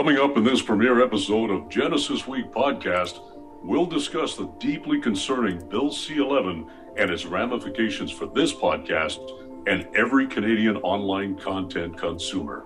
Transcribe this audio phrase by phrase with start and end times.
[0.00, 3.20] Coming up in this premiere episode of Genesis Week podcast,
[3.62, 9.18] we'll discuss the deeply concerning Bill C 11 and its ramifications for this podcast
[9.66, 12.64] and every Canadian online content consumer.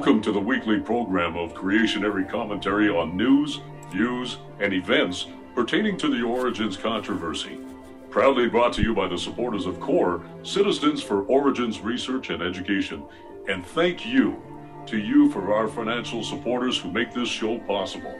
[0.00, 6.08] Welcome to the weekly program of Creationary commentary on news, views, and events pertaining to
[6.08, 7.60] the Origins controversy.
[8.08, 13.04] Proudly brought to you by the supporters of CORE, Citizens for Origins Research and Education.
[13.46, 14.42] And thank you
[14.86, 18.18] to you for our financial supporters who make this show possible.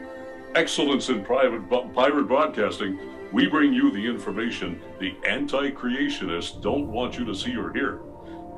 [0.53, 2.99] Excellence in private pirate broadcasting,
[3.31, 8.01] we bring you the information the anti creationists don't want you to see or hear,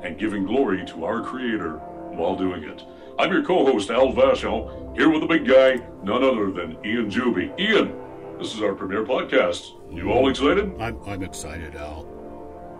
[0.02, 1.80] and giving glory to our Creator
[2.16, 2.84] while doing it.
[3.18, 7.56] I'm your co-host Al Vachon, here with the big guy, none other than Ian Juby.
[7.60, 7.96] Ian,
[8.38, 9.72] this is our premiere podcast.
[9.92, 10.74] You all excited?
[10.80, 12.08] I'm, I'm excited, Al.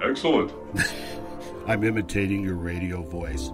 [0.03, 0.53] Excellent.
[1.69, 3.51] I'm imitating your radio voice.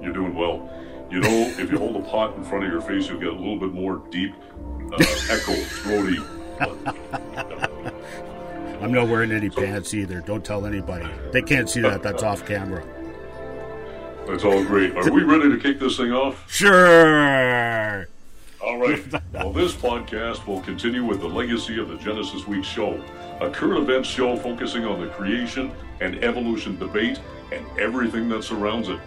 [0.00, 0.70] You're doing well.
[1.10, 3.32] You know, if you hold a pot in front of your face, you'll get a
[3.32, 4.32] little bit more deep
[4.92, 4.96] uh,
[5.30, 6.18] echo, throaty.
[8.80, 10.20] I'm not wearing any pants either.
[10.20, 11.08] Don't tell anybody.
[11.32, 12.02] They can't see that.
[12.02, 12.84] That's off camera.
[14.26, 14.96] That's all great.
[14.96, 16.50] Are we ready to kick this thing off?
[16.50, 18.06] Sure.
[18.62, 19.02] All right.
[19.32, 23.02] Well, this podcast will continue with the legacy of the Genesis Week show,
[23.40, 27.20] a current events show focusing on the creation and evolution debate
[27.52, 28.98] and everything that surrounds it.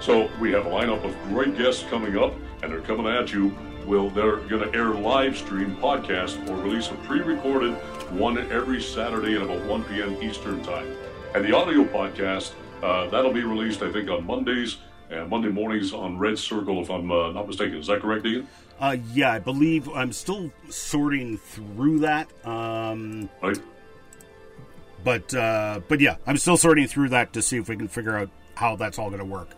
[0.00, 3.56] So we have a lineup of great guests coming up, and they're coming at you.
[3.86, 7.72] Will they're going to air live stream podcast or release a pre-recorded
[8.12, 10.20] one every Saturday at about 1 p.m.
[10.22, 10.94] Eastern time,
[11.34, 14.78] and the audio podcast uh, that'll be released, I think, on Mondays
[15.10, 17.78] and Monday mornings on Red Circle, if I'm uh, not mistaken.
[17.78, 18.48] Is that correct, Ian?
[18.78, 22.28] Uh, yeah, I believe I'm still sorting through that.
[22.46, 23.58] Um, right.
[25.04, 28.16] But uh, but yeah, I'm still sorting through that to see if we can figure
[28.16, 29.50] out how that's all going to work.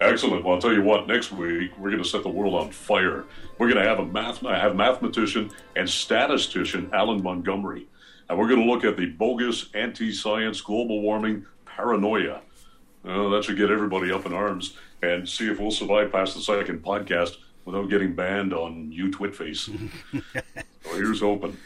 [0.00, 0.44] Excellent.
[0.44, 1.08] Well, I'll tell you what.
[1.08, 3.24] Next week we're going to set the world on fire.
[3.58, 7.86] We're going to have a math, have mathematician and statistician Alan Montgomery,
[8.28, 11.44] and we're going to look at the bogus anti-science global warming
[11.80, 12.42] paranoia.
[13.04, 16.42] Uh, that should get everybody up in arms and see if we'll survive past the
[16.42, 19.70] second podcast without getting banned on you Twitface.
[20.84, 21.56] so here's hoping.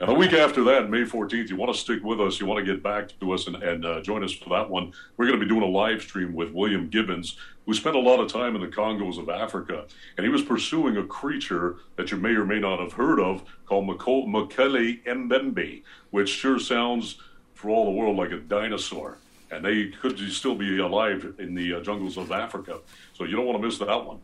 [0.00, 2.40] And the week after that, May 14th, you want to stick with us.
[2.40, 4.92] You want to get back to us and, and uh, join us for that one.
[5.16, 8.20] We're going to be doing a live stream with William Gibbons, who spent a lot
[8.20, 9.84] of time in the Congos of Africa.
[10.16, 13.44] And he was pursuing a creature that you may or may not have heard of
[13.64, 17.18] called Mokele Mbembe, which sure sounds,
[17.54, 19.18] for all the world, like a dinosaur
[19.50, 22.80] and they could still be alive in the uh, jungles of Africa.
[23.12, 24.20] So you don't want to miss that one.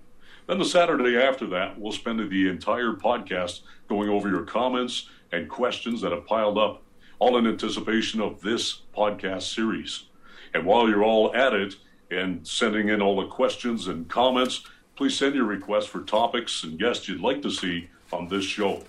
[0.47, 5.49] Then the Saturday after that, we'll spend the entire podcast going over your comments and
[5.49, 6.83] questions that have piled up,
[7.19, 10.05] all in anticipation of this podcast series.
[10.53, 11.77] And while you're all at it
[12.11, 14.65] and sending in all the questions and comments,
[14.97, 18.83] please send your requests for topics and guests you'd like to see on this show.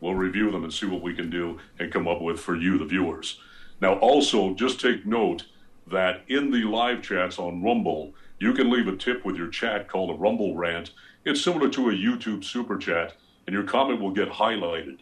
[0.00, 2.78] We'll review them and see what we can do and come up with for you,
[2.78, 3.40] the viewers.
[3.80, 5.44] Now, also, just take note
[5.90, 9.88] that in the live chats on Rumble, you can leave a tip with your chat
[9.88, 10.92] called a Rumble rant.
[11.24, 13.14] It's similar to a YouTube super chat,
[13.46, 14.98] and your comment will get highlighted.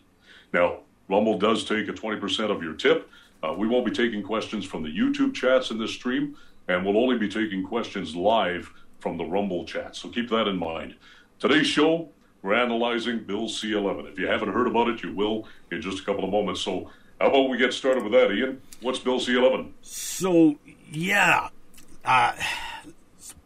[0.53, 3.09] Now, Rumble does take a 20% of your tip.
[3.43, 6.37] Uh, we won't be taking questions from the YouTube chats in this stream,
[6.69, 9.95] and we'll only be taking questions live from the Rumble chat.
[9.95, 10.95] So keep that in mind.
[11.39, 12.09] Today's show,
[12.43, 14.07] we're analyzing Bill C 11.
[14.07, 16.61] If you haven't heard about it, you will in just a couple of moments.
[16.61, 18.61] So, how about we get started with that, Ian?
[18.81, 19.75] What's Bill C 11?
[19.83, 20.57] So,
[20.91, 21.49] yeah.
[22.05, 22.33] Uh,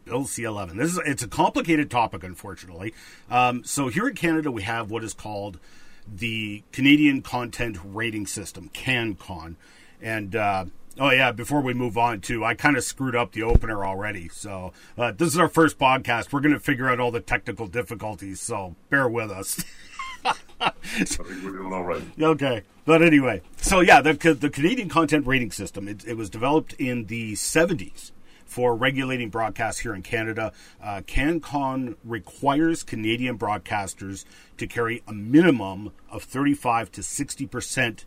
[0.05, 0.77] Bill C11.
[0.77, 2.93] This is it's a complicated topic, unfortunately.
[3.29, 5.59] Um, so here in Canada, we have what is called
[6.07, 9.55] the Canadian Content Rating System, CanCon,
[10.01, 10.65] and uh,
[10.99, 14.27] oh yeah, before we move on to, I kind of screwed up the opener already.
[14.29, 16.33] So uh, this is our first podcast.
[16.33, 19.63] We're going to figure out all the technical difficulties, so bear with us.
[22.21, 26.73] Okay, but anyway, so yeah, the the Canadian Content Rating System it, it was developed
[26.73, 28.11] in the '70s
[28.45, 30.51] for regulating broadcasts here in Canada.
[30.83, 34.25] Uh, CanCon requires Canadian broadcasters
[34.57, 38.05] to carry a minimum of 35 to 60 percent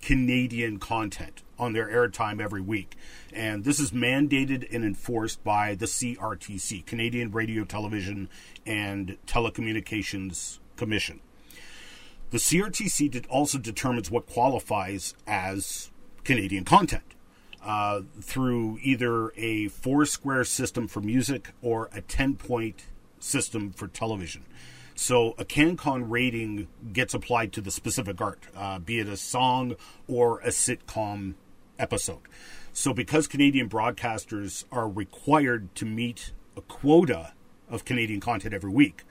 [0.00, 2.96] Canadian content on their airtime every week.
[3.32, 8.28] And this is mandated and enforced by the CRTC, Canadian Radio, Television,
[8.66, 11.20] and Telecommunications Commission.
[12.34, 15.92] The CRTC also determines what qualifies as
[16.24, 17.04] Canadian content
[17.62, 22.86] uh, through either a four square system for music or a 10 point
[23.20, 24.42] system for television.
[24.96, 29.76] So a CanCon rating gets applied to the specific art, uh, be it a song
[30.08, 31.34] or a sitcom
[31.78, 32.22] episode.
[32.72, 37.32] So because Canadian broadcasters are required to meet a quota
[37.70, 39.04] of Canadian content every week,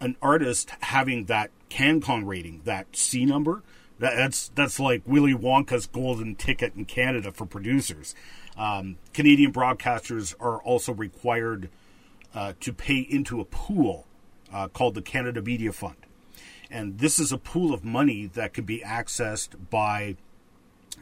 [0.00, 3.62] an artist having that CanCon rating, that C number,
[3.98, 8.14] that, that's that's like Willy Wonka's golden ticket in Canada for producers.
[8.56, 11.68] Um, Canadian broadcasters are also required
[12.34, 14.06] uh, to pay into a pool
[14.52, 15.96] uh, called the Canada Media Fund,
[16.70, 20.16] and this is a pool of money that can be accessed by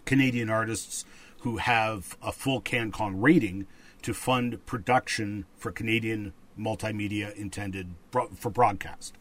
[0.05, 1.05] Canadian artists
[1.41, 3.67] who have a full CanCon rating
[4.03, 9.15] to fund production for Canadian multimedia intended for broadcast.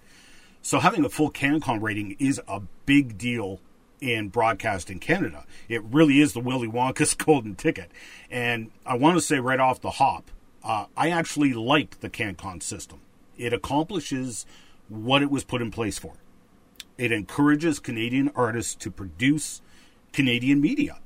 [0.61, 3.61] So having a full CanCon rating is a big deal
[4.01, 5.45] in broadcast in Canada.
[5.69, 7.91] It really is the Willy Wonka's golden ticket.
[8.29, 10.29] And I want to say right off the hop,
[10.63, 12.99] uh, I actually like the CanCon system.
[13.37, 14.45] It accomplishes
[14.89, 16.13] what it was put in place for.
[16.97, 19.61] It encourages Canadian artists to produce
[20.11, 20.99] Canadian media.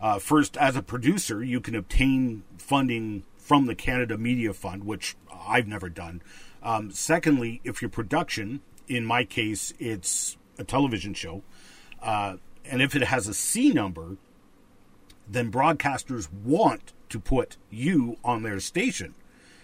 [0.00, 5.14] Uh, first, as a producer, you can obtain funding from the Canada Media Fund, which
[5.46, 6.22] I've never done.
[6.62, 11.42] Um, secondly, if your production, in my case, it's a television show,
[12.00, 14.16] uh, and if it has a C number,
[15.28, 19.14] then broadcasters want to put you on their station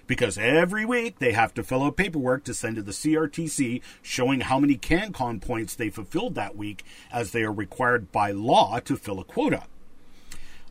[0.06, 4.40] because every week they have to fill out paperwork to send to the CRTC showing
[4.40, 8.98] how many CanCon points they fulfilled that week as they are required by law to
[8.98, 9.62] fill a quota.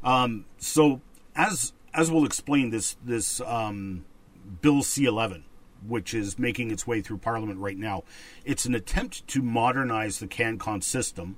[0.03, 1.01] Um, so
[1.35, 4.05] as as we'll explain this this um,
[4.61, 5.44] Bill C11
[5.85, 8.03] which is making its way through Parliament right now.
[8.45, 11.38] It's an attempt to modernize the CanCon system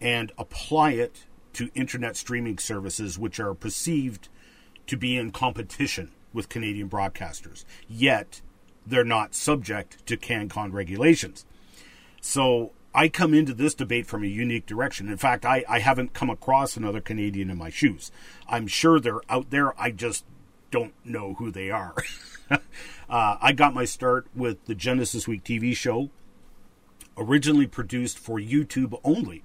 [0.00, 1.24] and apply it
[1.54, 4.28] to internet streaming services, which are perceived
[4.86, 7.64] to be in competition with Canadian broadcasters.
[7.88, 8.42] Yet,
[8.86, 11.46] they're not subject to CanCon regulations.
[12.20, 15.08] So, I come into this debate from a unique direction.
[15.08, 18.12] In fact, I, I haven't come across another Canadian in my shoes.
[18.48, 19.78] I'm sure they're out there.
[19.80, 20.24] I just
[20.70, 21.94] don't know who they are.
[22.50, 22.58] uh,
[23.08, 26.10] I got my start with the Genesis Week TV show,
[27.16, 29.42] originally produced for YouTube only.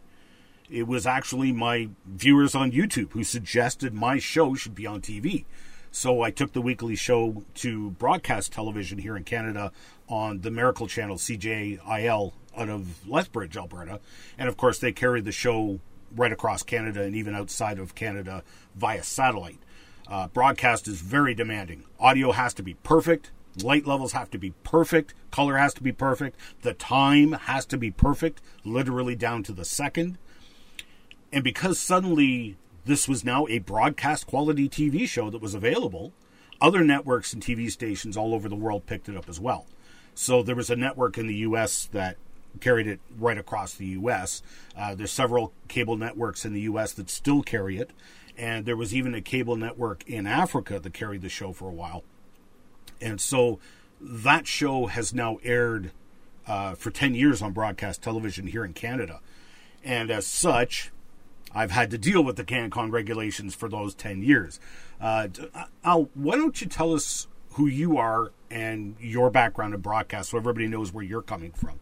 [0.69, 5.45] It was actually my viewers on YouTube who suggested my show should be on TV.
[5.91, 9.71] So I took the weekly show to broadcast television here in Canada
[10.07, 13.99] on the Miracle Channel CJIL out of Lethbridge, Alberta.
[14.37, 15.79] And of course, they carried the show
[16.15, 18.43] right across Canada and even outside of Canada
[18.75, 19.59] via satellite.
[20.07, 21.83] Uh, broadcast is very demanding.
[21.99, 23.31] Audio has to be perfect.
[23.61, 25.13] Light levels have to be perfect.
[25.31, 26.39] Color has to be perfect.
[26.61, 30.17] The time has to be perfect, literally down to the second.
[31.31, 36.11] And because suddenly this was now a broadcast quality TV show that was available,
[36.59, 39.67] other networks and TV stations all over the world picked it up as well.
[40.15, 41.85] So there was a network in the U.S.
[41.91, 42.17] that
[42.59, 44.41] carried it right across the U.S.
[44.77, 46.93] Uh, there's several cable networks in the U.S.
[46.93, 47.91] that still carry it,
[48.37, 51.73] and there was even a cable network in Africa that carried the show for a
[51.73, 52.03] while.
[53.01, 53.59] And so
[54.01, 55.91] that show has now aired
[56.47, 59.19] uh, for 10 years on broadcast television here in Canada.
[59.83, 60.91] And as such,
[61.53, 64.59] I've had to deal with the CanCon regulations for those 10 years.
[64.99, 65.27] Uh,
[65.83, 70.37] Al, why don't you tell us who you are and your background in broadcast so
[70.37, 71.79] everybody knows where you're coming from?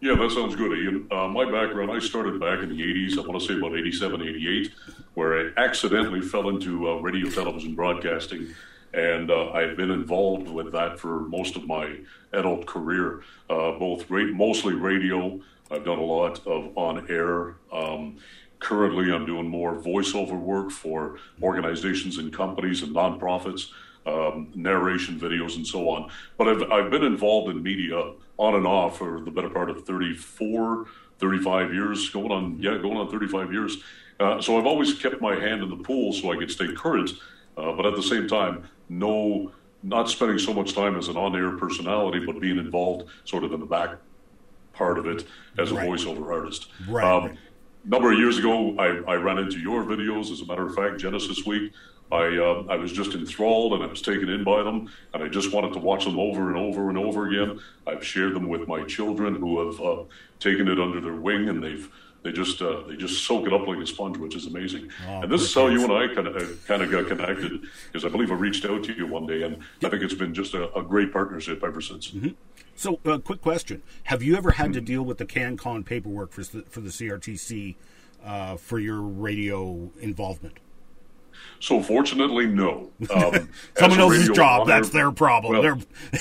[0.00, 1.06] Yeah, that sounds good, Ian.
[1.10, 4.22] Uh, my background, I started back in the 80s, I want to say about 87,
[4.22, 4.72] 88,
[5.12, 8.48] where I accidentally fell into uh, radio, television broadcasting.
[8.94, 11.96] And uh, I've been involved with that for most of my
[12.32, 15.38] adult career, uh, both ra- mostly radio.
[15.70, 17.56] I've done a lot of on air.
[17.70, 18.16] Um,
[18.58, 23.70] currently, I'm doing more voiceover work for organizations and companies and nonprofits,
[24.06, 26.10] um, narration videos, and so on.
[26.38, 29.84] But I've, I've been involved in media on and off for the better part of
[29.84, 30.86] 34,
[31.18, 33.76] 35 years, going on, yeah, going on 35 years.
[34.18, 37.10] Uh, so I've always kept my hand in the pool so I could stay current,
[37.58, 41.58] uh, but at the same time, no, not spending so much time as an on-air
[41.58, 43.98] personality, but being involved sort of in the back
[44.72, 45.26] part of it
[45.58, 45.86] as a right.
[45.86, 46.68] voiceover artist.
[46.88, 47.04] Right.
[47.04, 47.36] Um,
[47.84, 50.32] number of years ago, I, I, ran into your videos.
[50.32, 51.72] As a matter of fact, Genesis Week,
[52.12, 55.28] I uh, I was just enthralled and I was taken in by them, and I
[55.28, 57.60] just wanted to watch them over and over and over again.
[57.86, 60.02] I've shared them with my children who have uh,
[60.38, 61.88] taken it under their wing, and they've
[62.22, 64.90] They just uh, they just soak it up like a sponge, which is amazing.
[65.08, 67.62] Oh, and this is how you and I kind of uh, kind of got connected,
[67.86, 70.34] because I believe I reached out to you one day, and I think it's been
[70.34, 72.10] just a, a great partnership ever since.
[72.10, 72.34] Mm-hmm.
[72.76, 76.44] So, uh, quick question: Have you ever had to deal with the CanCon paperwork for
[76.44, 77.76] for the CRTC
[78.22, 80.58] uh, for your radio involvement?
[81.58, 82.90] So fortunately, no.
[83.10, 85.62] Um, Someone else's job, that's their problem.
[85.62, 85.80] Well,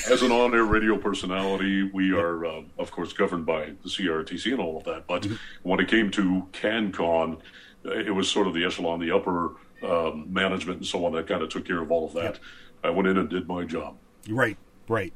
[0.10, 4.60] as an on-air radio personality, we are, uh, of course, governed by the CRTC and
[4.60, 5.08] all of that.
[5.08, 5.36] But mm-hmm.
[5.64, 7.40] when it came to CanCon,
[7.84, 9.52] it was sort of the echelon, the upper
[9.84, 12.40] um, management and so on that kind of took care of all of that.
[12.84, 13.98] I went in and did my job.
[14.28, 14.58] Right,
[14.88, 15.14] right.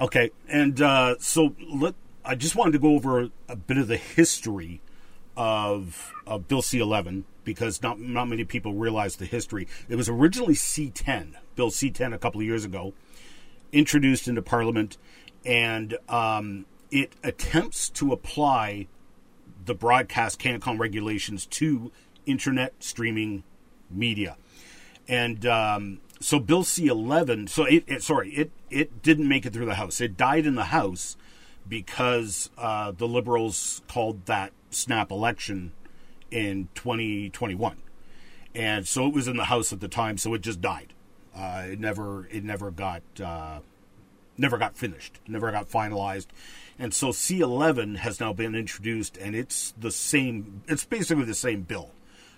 [0.00, 3.96] Okay, and uh, so let I just wanted to go over a bit of the
[3.96, 4.80] history
[5.40, 9.66] of, of Bill C-11 because not not many people realize the history.
[9.88, 12.92] It was originally C10, Bill C10, a couple of years ago,
[13.72, 14.98] introduced into Parliament,
[15.46, 18.86] and um, it attempts to apply
[19.64, 21.90] the broadcast CanCon regulations to
[22.26, 23.42] internet streaming
[23.90, 24.36] media,
[25.08, 27.48] and um, so Bill C11.
[27.48, 30.02] So it, it, sorry, it it didn't make it through the House.
[30.02, 31.16] It died in the House
[31.66, 35.72] because uh, the Liberals called that snap election
[36.30, 37.76] in 2021,
[38.54, 40.18] and so it was in the House at the time.
[40.18, 40.92] So it just died.
[41.34, 43.60] Uh, it never it never got uh,
[44.36, 46.26] never got finished, never got finalized,
[46.78, 50.62] and so C11 has now been introduced, and it's the same.
[50.66, 51.90] It's basically the same bill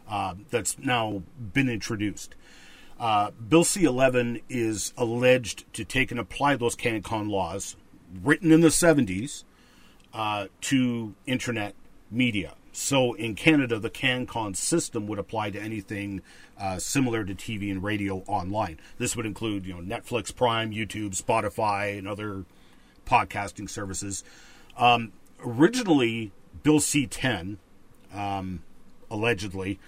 [0.08, 1.22] uh, that's now
[1.52, 2.34] been introduced.
[2.98, 7.76] Uh, bill C11 is alleged to take and apply those CanCon laws
[8.22, 9.44] written in the 70s
[10.12, 11.74] uh, to internet
[12.12, 12.54] media.
[12.72, 16.22] So in Canada, the CanCon system would apply to anything
[16.58, 18.78] uh, similar to TV and radio online.
[18.98, 22.44] This would include, you know, Netflix, Prime, YouTube, Spotify, and other
[23.06, 24.24] podcasting services.
[24.76, 25.12] Um,
[25.44, 27.56] originally, Bill C-10,
[28.14, 28.62] um,
[29.10, 29.78] allegedly,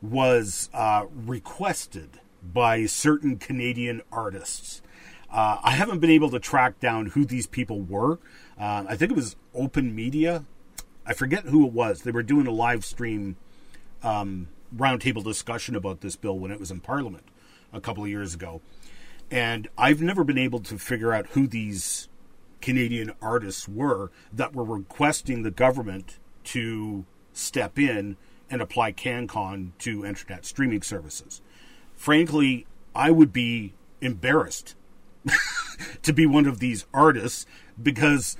[0.00, 4.80] was uh, requested by certain Canadian artists.
[5.30, 8.18] Uh, I haven't been able to track down who these people were.
[8.58, 10.44] Uh, I think it was Open Media
[11.04, 12.02] I forget who it was.
[12.02, 13.36] They were doing a live stream
[14.02, 17.24] um, roundtable discussion about this bill when it was in Parliament
[17.72, 18.60] a couple of years ago.
[19.30, 22.08] And I've never been able to figure out who these
[22.60, 28.16] Canadian artists were that were requesting the government to step in
[28.50, 31.40] and apply CanCon to internet streaming services.
[31.94, 34.74] Frankly, I would be embarrassed
[36.02, 37.46] to be one of these artists
[37.82, 38.36] because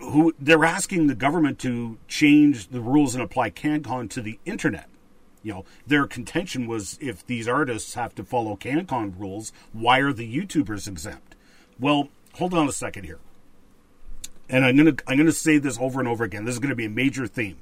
[0.00, 4.88] who they're asking the government to change the rules and apply CanCon to the internet.
[5.42, 10.12] You know, their contention was if these artists have to follow CanCon rules, why are
[10.12, 11.36] the YouTubers exempt?
[11.78, 13.20] Well, hold on a second here.
[14.48, 16.44] And I'm gonna I'm gonna say this over and over again.
[16.44, 17.58] This is gonna be a major theme.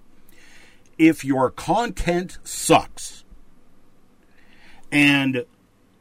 [0.96, 3.24] If your content sucks
[4.90, 5.44] and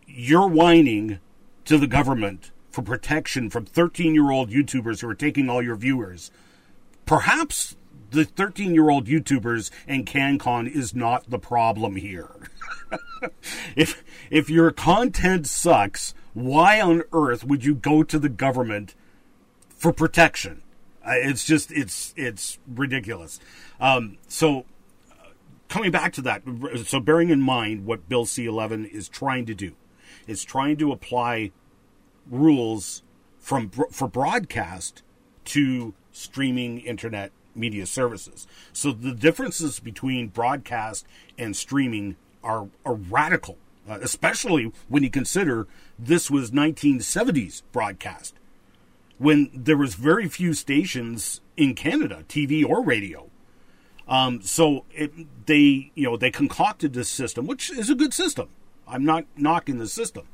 [0.08, 1.20] you're whining
[1.66, 5.78] to the government for protection from 13 year old YouTubers who are taking all your
[5.78, 6.30] viewers.
[7.06, 7.78] Perhaps
[8.12, 12.50] the 13 year old YouTubers and CanCon is not the problem here.
[13.78, 18.94] if if your content sucks, why on earth would you go to the government
[19.70, 20.62] for protection?
[21.06, 23.40] It's just it's it's ridiculous.
[23.80, 24.66] Um, so
[25.12, 25.30] uh,
[25.70, 26.42] coming back to that,
[26.86, 29.76] so bearing in mind what Bill C11 is trying to do,
[30.28, 31.52] is trying to apply
[32.30, 33.04] rules
[33.40, 35.04] from for broadcast
[35.46, 38.48] to streaming internet media services.
[38.74, 41.06] So the differences between broadcast
[41.38, 43.58] and streaming are, are radical,
[43.90, 45.68] uh, especially when you consider
[45.98, 48.36] this was 1970s broadcast,
[49.18, 53.30] when there was very few stations in Canada, TV or radio.
[54.08, 58.50] Um, so it, they, you know, they concocted this system, which is a good system.
[58.88, 60.28] I'm not knocking the system,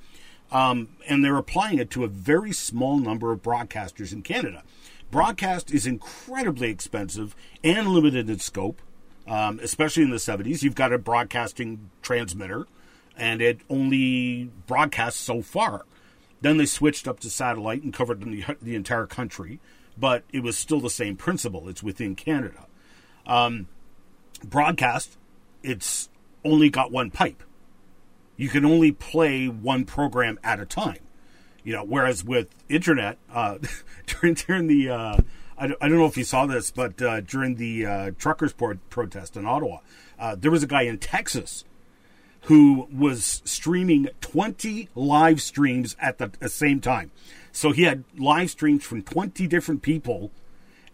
[0.51, 4.63] um, and they're applying it to a very small number of broadcasters in Canada.
[5.09, 8.81] Broadcast is incredibly expensive and limited in scope,
[9.27, 10.63] um, especially in the 70s.
[10.63, 12.67] You've got a broadcasting transmitter,
[13.17, 15.85] and it only broadcasts so far.
[16.41, 19.59] Then they switched up to satellite and covered the, the entire country,
[19.97, 21.69] but it was still the same principle.
[21.69, 22.65] It's within Canada.
[23.27, 23.67] Um,
[24.43, 25.17] broadcast,
[25.61, 26.09] it's
[26.43, 27.43] only got one pipe
[28.41, 30.97] you can only play one program at a time.
[31.63, 33.59] You know, whereas with internet, uh,
[34.07, 35.17] during during the uh,
[35.59, 39.37] I, I don't know if you saw this, but uh, during the uh, truckers protest
[39.37, 39.81] in Ottawa,
[40.17, 41.65] uh, there was a guy in Texas
[42.45, 47.11] who was streaming 20 live streams at the, the same time.
[47.51, 50.31] So he had live streams from 20 different people,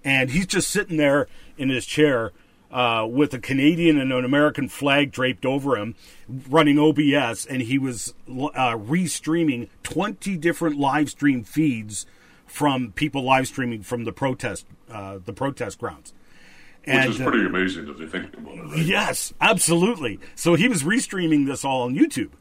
[0.04, 2.34] and he's just sitting there in his chair
[2.72, 5.96] uh, with a Canadian and an American flag draped over him,
[6.28, 12.06] running OBS, and he was uh, restreaming 20 different live stream feeds
[12.46, 16.14] from people live streaming from the protest uh, the protest grounds.
[16.86, 18.64] And, Which is pretty uh, amazing if you think about it.
[18.64, 18.78] Right?
[18.78, 20.20] Yes, absolutely.
[20.36, 22.32] So he was restreaming this all on YouTube.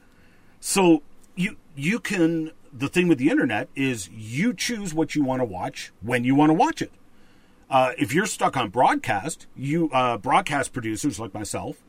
[0.60, 1.02] So
[1.34, 5.44] you you can the thing with the internet is you choose what you want to
[5.44, 6.92] watch when you want to watch it.
[7.68, 11.82] Uh, if you're stuck on broadcast, you uh, broadcast producers like myself,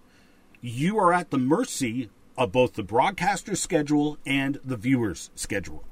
[0.61, 5.83] you are at the mercy of both the broadcaster's schedule and the viewer's schedule.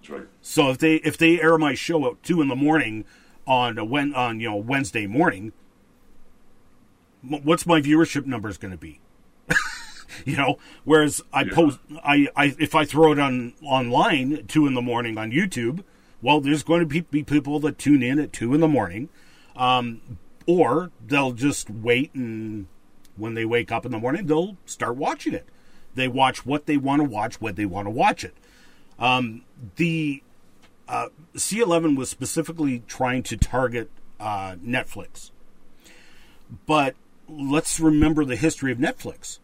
[0.00, 0.28] That's right.
[0.40, 3.04] So if they if they air my show at two in the morning
[3.46, 5.52] on a, when on you know Wednesday morning,
[7.22, 9.00] what's my viewership numbers going to be?
[10.24, 11.54] you know, whereas I yeah.
[11.54, 15.84] post I, I if I throw it on online two in the morning on YouTube
[16.24, 19.10] well, there's going to be, people that tune in at two in the morning,
[19.56, 20.00] um,
[20.46, 22.66] or they'll just wait and
[23.14, 25.46] when they wake up in the morning, they'll start watching it.
[25.94, 28.34] They watch what they want to watch when they want to watch it.
[28.98, 29.42] Um,
[29.76, 30.22] the
[30.88, 35.30] uh, C11 was specifically trying to target uh, Netflix,
[36.64, 36.94] but
[37.28, 39.40] let's remember the history of Netflix.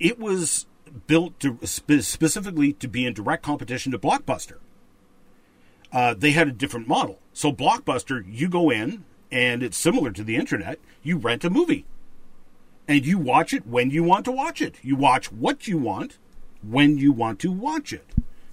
[0.00, 0.66] It was
[1.06, 4.56] built to spe- specifically to be in direct competition to Blockbuster
[5.92, 7.18] uh, they had a different model.
[7.32, 10.78] So Blockbuster, you go in and it's similar to the internet.
[11.02, 11.86] You rent a movie
[12.86, 14.76] and you watch it when you want to watch it.
[14.82, 16.18] You watch what you want
[16.62, 18.06] when you want to watch it.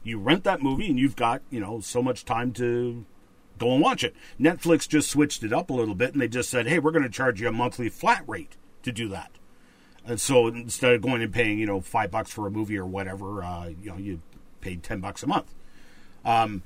[0.03, 3.05] You rent that movie and you've got, you know, so much time to
[3.57, 4.15] go and watch it.
[4.39, 7.03] Netflix just switched it up a little bit and they just said, hey, we're going
[7.03, 9.31] to charge you a monthly flat rate to do that.
[10.05, 12.85] And so instead of going and paying, you know, five bucks for a movie or
[12.85, 14.21] whatever, uh, you know, you
[14.61, 15.55] paid 10 bucks a month.
[16.23, 16.61] Um,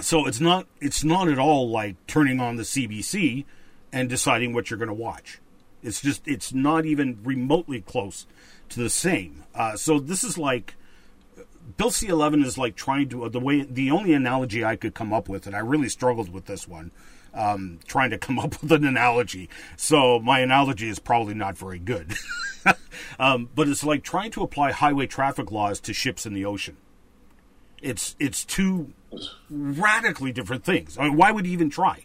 [0.00, 3.44] so it's not it's not at all like turning on the CBC
[3.92, 5.40] and deciding what you're going to watch.
[5.82, 8.26] It's just it's not even remotely close
[8.70, 9.44] to the same.
[9.54, 10.74] Uh, so this is like
[11.76, 15.28] Bill C11 is like trying to the way the only analogy I could come up
[15.28, 16.90] with, and I really struggled with this one,
[17.34, 19.48] um, trying to come up with an analogy.
[19.76, 22.14] So my analogy is probably not very good.
[23.18, 26.76] um, but it's like trying to apply highway traffic laws to ships in the ocean.
[27.80, 28.92] It's it's two
[29.50, 30.98] radically different things.
[30.98, 32.04] I mean, why would he even try?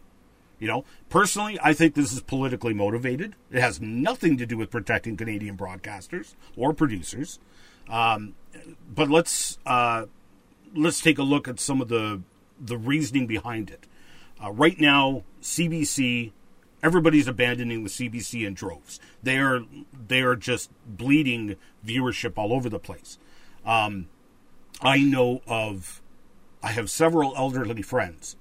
[0.60, 3.36] You know, personally, I think this is politically motivated.
[3.52, 7.40] It has nothing to do with protecting Canadian broadcasters or producers.
[7.90, 8.36] Um,
[8.94, 10.06] but let's uh,
[10.74, 12.22] let's take a look at some of the
[12.60, 13.88] the reasoning behind it.
[14.42, 16.32] Uh, right now, CBC,
[16.82, 19.00] everybody's abandoning the CBC in droves.
[19.22, 19.62] They are
[20.08, 21.56] they are just bleeding
[21.86, 23.18] viewership all over the place.
[23.66, 24.08] Um,
[24.82, 26.02] I know of,
[26.62, 28.36] I have several elderly friends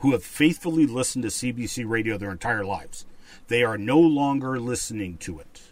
[0.00, 3.06] who have faithfully listened to CBC radio their entire lives.
[3.48, 5.62] They are no longer listening to it.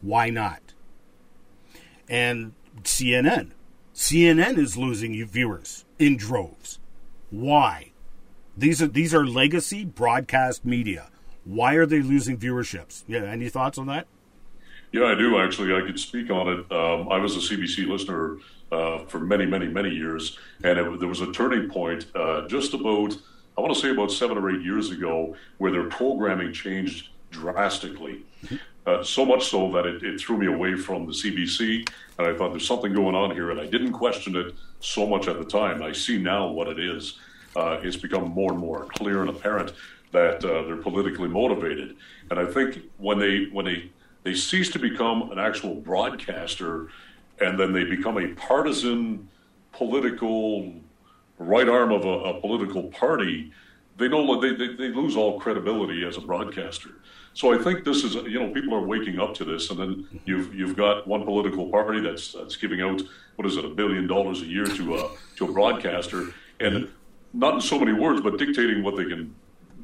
[0.00, 0.74] Why not?
[2.08, 3.52] And CNN.
[3.94, 6.78] CNN is losing viewers in droves.
[7.30, 7.92] Why?
[8.56, 11.10] These are these are legacy broadcast media.
[11.44, 13.04] Why are they losing viewerships?
[13.06, 14.06] Yeah, any thoughts on that?
[14.92, 15.74] Yeah, I do actually.
[15.74, 16.72] I could speak on it.
[16.72, 18.38] Um, I was a CBC listener
[18.72, 20.38] uh, for many, many, many years.
[20.62, 23.16] And it, there was a turning point uh, just about,
[23.56, 28.24] I want to say about seven or eight years ago, where their programming changed drastically.
[28.86, 32.36] Uh, so much so that it, it, threw me away from the CBC, and I
[32.36, 35.44] thought there's something going on here, and I didn't question it so much at the
[35.44, 35.82] time.
[35.82, 37.18] I see now what it is.
[37.54, 39.74] Uh, it's become more and more clear and apparent
[40.12, 41.96] that uh, they're politically motivated,
[42.30, 43.90] and I think when they when they
[44.22, 46.88] they cease to become an actual broadcaster
[47.40, 49.28] and then they become a partisan
[49.72, 50.72] political
[51.38, 53.52] right arm of a, a political party,
[53.96, 56.90] they know they, they, they lose all credibility as a broadcaster.
[57.32, 60.20] So I think this is you know people are waking up to this, and then
[60.24, 63.00] you've you've got one political party that's that's giving out
[63.36, 66.88] what is it a billion dollars a year to a to a broadcaster, and
[67.32, 69.34] not in so many words, but dictating what they can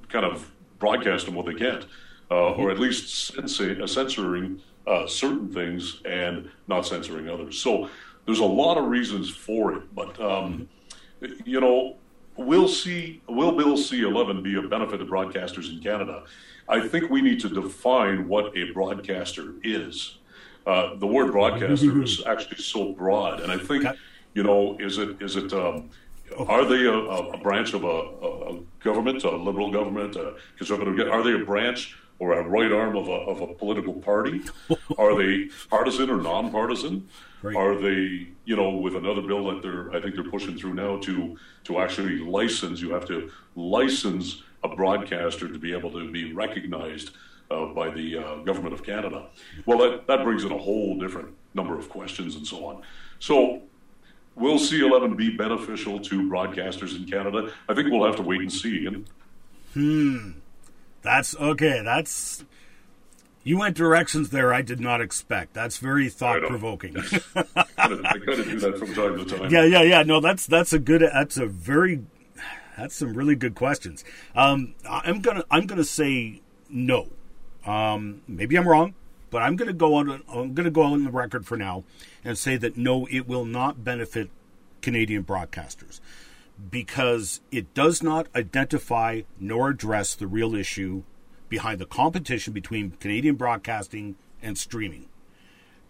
[0.08, 1.86] kind of broadcast and what they can't,
[2.30, 7.58] uh, or at least censoring uh, certain things and not censoring others.
[7.58, 7.88] So
[8.24, 10.68] there's a lot of reasons for it, but um,
[11.44, 11.96] you know,
[12.36, 16.24] will see will Bill C11 be a benefit to broadcasters in Canada?
[16.68, 20.18] I think we need to define what a broadcaster is.
[20.66, 23.84] Uh, the word broadcaster is actually so broad, and I think
[24.34, 25.90] you know, is it is it um,
[26.46, 31.08] are they a, a branch of a, a, government, a liberal government, a conservative?
[31.08, 34.42] Are they a branch or a right arm of a, of a political party?
[34.98, 37.08] Are they partisan or nonpartisan?
[37.42, 37.54] Right.
[37.54, 40.98] Are they, you know, with another bill that they're, I think they're pushing through now
[40.98, 42.80] to to actually license?
[42.80, 47.10] You have to license a broadcaster to be able to be recognized
[47.50, 49.26] uh, by the uh, government of Canada.
[49.64, 52.82] Well, that, that brings in a whole different number of questions and so on.
[53.18, 53.62] So,
[54.34, 57.52] will C11 be beneficial to broadcasters in Canada?
[57.68, 58.86] I think we'll have to wait and see.
[58.86, 59.08] And,
[59.72, 60.30] hmm.
[61.02, 61.82] That's okay.
[61.84, 62.44] That's
[63.46, 65.54] you went directions there I did not expect.
[65.54, 66.96] That's very thought provoking.
[66.98, 67.02] I
[67.76, 69.50] kind of do that from time to time.
[69.52, 70.02] Yeah, yeah, yeah.
[70.02, 71.02] No, that's that's a good.
[71.02, 72.02] That's a very.
[72.76, 74.04] That's some really good questions.
[74.34, 77.06] Um, I'm gonna I'm gonna say no.
[77.64, 78.94] Um, maybe I'm wrong,
[79.30, 80.22] but I'm gonna go on.
[80.28, 81.84] I'm gonna go on the record for now
[82.24, 84.28] and say that no, it will not benefit
[84.82, 86.00] Canadian broadcasters
[86.70, 91.02] because it does not identify nor address the real issue
[91.48, 95.06] behind the competition between Canadian broadcasting and streaming.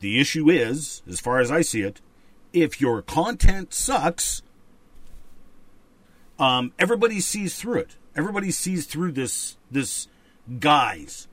[0.01, 2.01] The issue is, as far as I see it,
[2.53, 4.43] if your content sucks,
[6.39, 7.97] um, everybody sees through it.
[8.15, 10.09] Everybody sees through this this
[10.59, 11.29] guise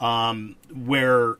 [0.00, 1.38] um, where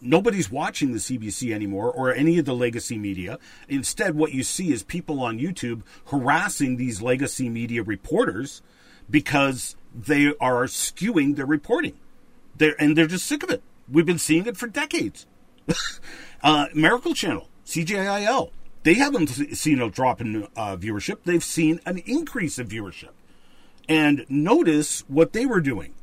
[0.00, 3.38] nobody's watching the CBC anymore or any of the legacy media.
[3.68, 8.62] Instead, what you see is people on YouTube harassing these legacy media reporters
[9.10, 11.98] because they are skewing their reporting.
[12.56, 13.62] They're, and they're just sick of it.
[13.90, 15.26] We've been seeing it for decades.
[16.42, 18.50] uh, Miracle Channel, CJIL,
[18.82, 21.18] they haven't seen a drop in uh, viewership.
[21.24, 23.10] They've seen an increase in viewership.
[23.88, 25.94] And notice what they were doing.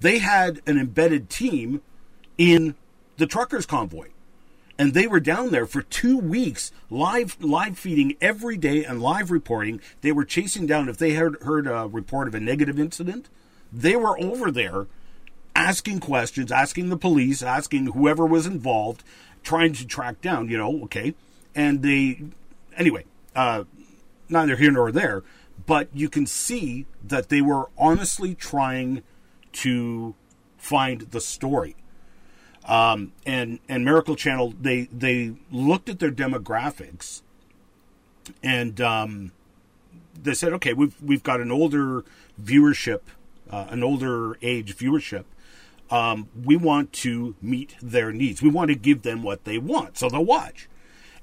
[0.00, 1.82] They had an embedded team
[2.36, 2.76] in
[3.18, 4.08] the truckers convoy
[4.78, 9.30] and they were down there for two weeks, live live feeding every day and live
[9.30, 9.80] reporting.
[10.00, 13.28] They were chasing down if they heard heard a report of a negative incident,
[13.72, 14.86] they were over there
[15.56, 19.02] asking questions, asking the police, asking whoever was involved,
[19.42, 20.48] trying to track down.
[20.48, 21.14] You know, okay,
[21.56, 22.22] and they
[22.76, 23.04] anyway,
[23.34, 23.64] uh,
[24.28, 25.24] neither here nor there,
[25.66, 29.02] but you can see that they were honestly trying
[29.50, 30.14] to
[30.56, 31.74] find the story
[32.68, 37.22] um, and and Miracle Channel they they looked at their demographics,
[38.42, 39.32] and um,
[40.22, 42.04] they said, okay, we've we've got an older
[42.40, 43.00] viewership,
[43.50, 45.24] uh, an older age viewership.
[45.90, 48.42] Um, we want to meet their needs.
[48.42, 50.68] We want to give them what they want, so they'll watch.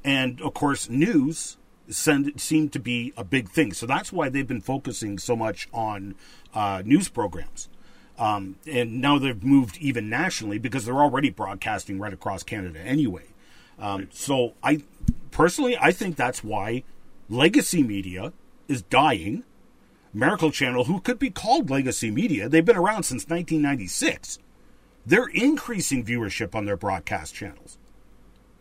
[0.04, 3.74] And of course, news send, seemed to be a big thing.
[3.74, 6.16] So that's why they've been focusing so much on
[6.56, 7.70] uh, news programs.
[8.18, 13.26] Um, and now they've moved even nationally because they're already broadcasting right across Canada anyway.
[13.78, 14.84] Um, so I
[15.32, 16.84] personally, I think that's why
[17.30, 18.32] legacy media
[18.68, 19.44] is dying.
[20.14, 24.40] Miracle Channel, who could be called legacy media, they've been around since 1996.
[25.06, 27.78] They're increasing viewership on their broadcast channels,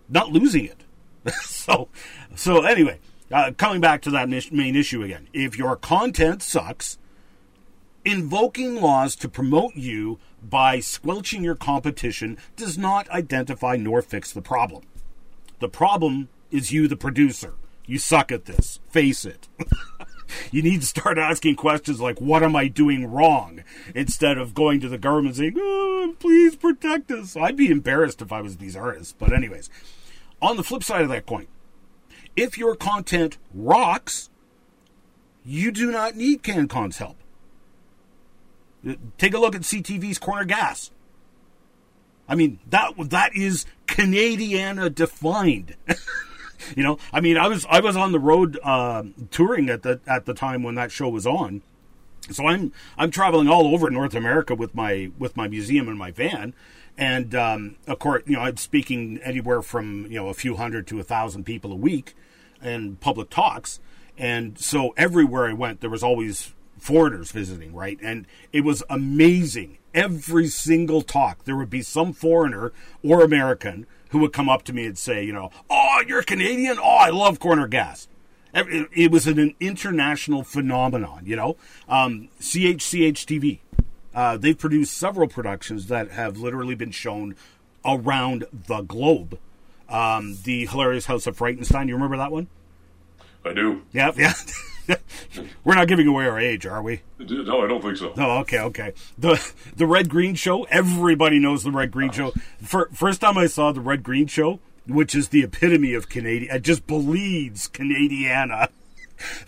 [0.09, 0.83] not losing it.
[1.43, 1.88] so,
[2.35, 2.99] so anyway,
[3.31, 6.99] uh, coming back to that main issue again, if your content sucks,
[8.05, 14.43] Invoking laws to promote you by squelching your competition does not identify nor fix the
[14.43, 14.85] problem.
[15.61, 17.55] The problem is you, the producer.
[17.87, 18.79] You suck at this.
[18.90, 19.49] Face it.
[20.51, 23.62] you need to start asking questions like, What am I doing wrong?
[23.95, 27.37] instead of going to the government saying, oh, Please protect us.
[27.37, 29.14] I'd be embarrassed if I was these artists.
[29.19, 29.71] But, anyways,
[30.43, 31.47] on the flip side of that coin,
[32.37, 34.29] if your content rocks,
[35.43, 37.17] you do not need CanCon's help.
[39.18, 40.90] Take a look at CTV's Corner Gas.
[42.29, 45.77] I mean that that is Canadiana defined.
[46.77, 50.01] you know, I mean, I was I was on the road uh, touring at the
[50.07, 51.62] at the time when that show was on,
[52.31, 56.11] so I'm I'm traveling all over North America with my with my museum and my
[56.11, 56.55] van,
[56.97, 60.87] and um, of course, you know, I'm speaking anywhere from you know a few hundred
[60.88, 62.14] to a thousand people a week,
[62.62, 63.81] in public talks,
[64.16, 66.54] and so everywhere I went, there was always
[66.85, 67.99] foreigners visiting, right?
[68.03, 69.79] And it was amazing.
[69.94, 74.73] Every single talk, there would be some foreigner or American who would come up to
[74.73, 76.79] me and say, you know, oh, you're Canadian?
[76.79, 78.07] Oh, I love corner gas.
[78.53, 81.57] It was an international phenomenon, you know.
[81.88, 83.61] Um, CHCH TV,
[84.14, 87.35] uh, they've produced several productions that have literally been shown
[87.85, 89.38] around the globe.
[89.88, 92.49] Um, the Hilarious House of Frightenstein, you remember that one?
[93.44, 93.83] I do.
[93.92, 94.35] Yeah, yeah.
[95.64, 97.03] We're not giving away our age, are we?
[97.18, 98.12] No, I don't think so.
[98.16, 98.92] No, okay, okay.
[99.16, 99.40] The
[99.77, 100.64] the Red Green Show.
[100.64, 102.33] Everybody knows the Red Green Show.
[102.62, 106.55] For, first time I saw the Red Green Show, which is the epitome of Canadian,
[106.55, 108.68] it just bleeds Canadiana.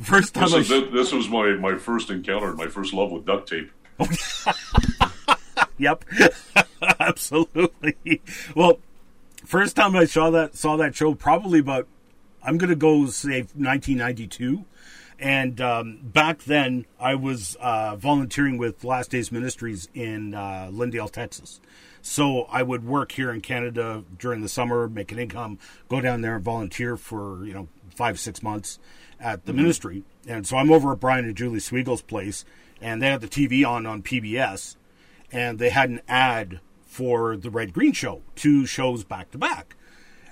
[0.00, 3.48] First time this, is, this was my my first encounter, my first love with duct
[3.48, 3.70] tape.
[5.76, 6.04] yep,
[7.00, 8.22] absolutely.
[8.54, 8.78] Well,
[9.44, 11.88] first time I saw that saw that show, probably about
[12.46, 14.64] I'm going to go say 1992
[15.18, 21.10] And um, back then, I was uh, volunteering with Last Days Ministries in uh, Lindale,
[21.10, 21.60] Texas.
[22.02, 26.20] So I would work here in Canada during the summer, make an income, go down
[26.20, 28.78] there and volunteer for you know five six months
[29.18, 29.62] at the mm-hmm.
[29.62, 30.04] ministry.
[30.28, 32.44] And so I'm over at Brian and Julie Swiegel's place,
[32.80, 34.76] and they had the TV on on PBS,
[35.32, 39.76] and they had an ad for the Red Green Show, two shows back to back.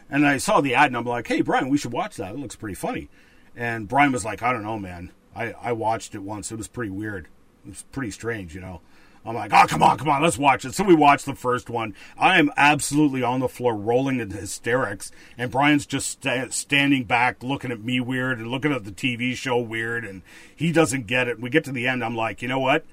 [0.09, 2.35] And I saw the ad, and I'm like, "Hey, Brian, we should watch that.
[2.35, 3.09] It looks pretty funny."
[3.57, 5.13] And Brian was like, "I don't know, man.
[5.35, 6.51] I I watched it once.
[6.51, 7.29] It was pretty weird.
[7.67, 8.81] It was pretty strange, you know."
[9.27, 10.75] I'm like, oh, come on, come on, let's watch it.
[10.75, 11.95] So we watched the first one.
[12.19, 15.11] I am absolutely on the floor rolling in hysterics.
[15.39, 19.35] And Brian's just st- standing back looking at me weird and looking at the TV
[19.35, 20.05] show weird.
[20.05, 20.21] And
[20.55, 21.41] he doesn't get it.
[21.41, 22.05] We get to the end.
[22.05, 22.85] I'm like, you know what?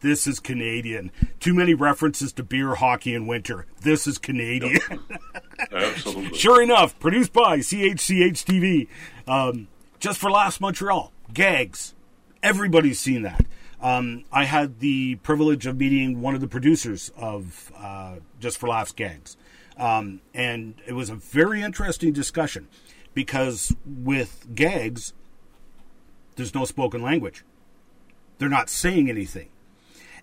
[0.00, 1.12] This is Canadian.
[1.38, 3.66] Too many references to beer, hockey, and winter.
[3.82, 4.80] This is Canadian.
[4.90, 5.00] Yep.
[5.72, 6.38] Absolutely.
[6.38, 8.88] sure enough, produced by CHCH TV.
[9.26, 9.68] Um,
[10.04, 11.10] just for Laughs Montreal.
[11.32, 11.94] Gags.
[12.42, 13.46] Everybody's seen that.
[13.80, 18.68] Um, I had the privilege of meeting one of the producers of uh, Just for
[18.68, 19.38] Laughs Gags.
[19.78, 22.68] Um, and it was a very interesting discussion
[23.14, 25.14] because with gags,
[26.36, 27.42] there's no spoken language.
[28.36, 29.48] They're not saying anything.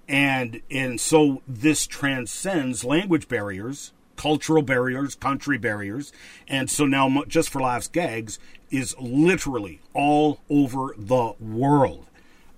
[0.08, 6.14] And and so this transcends language barriers, cultural barriers, country barriers,
[6.48, 8.38] and so now just for laughs gags
[8.70, 12.06] is literally all over the world.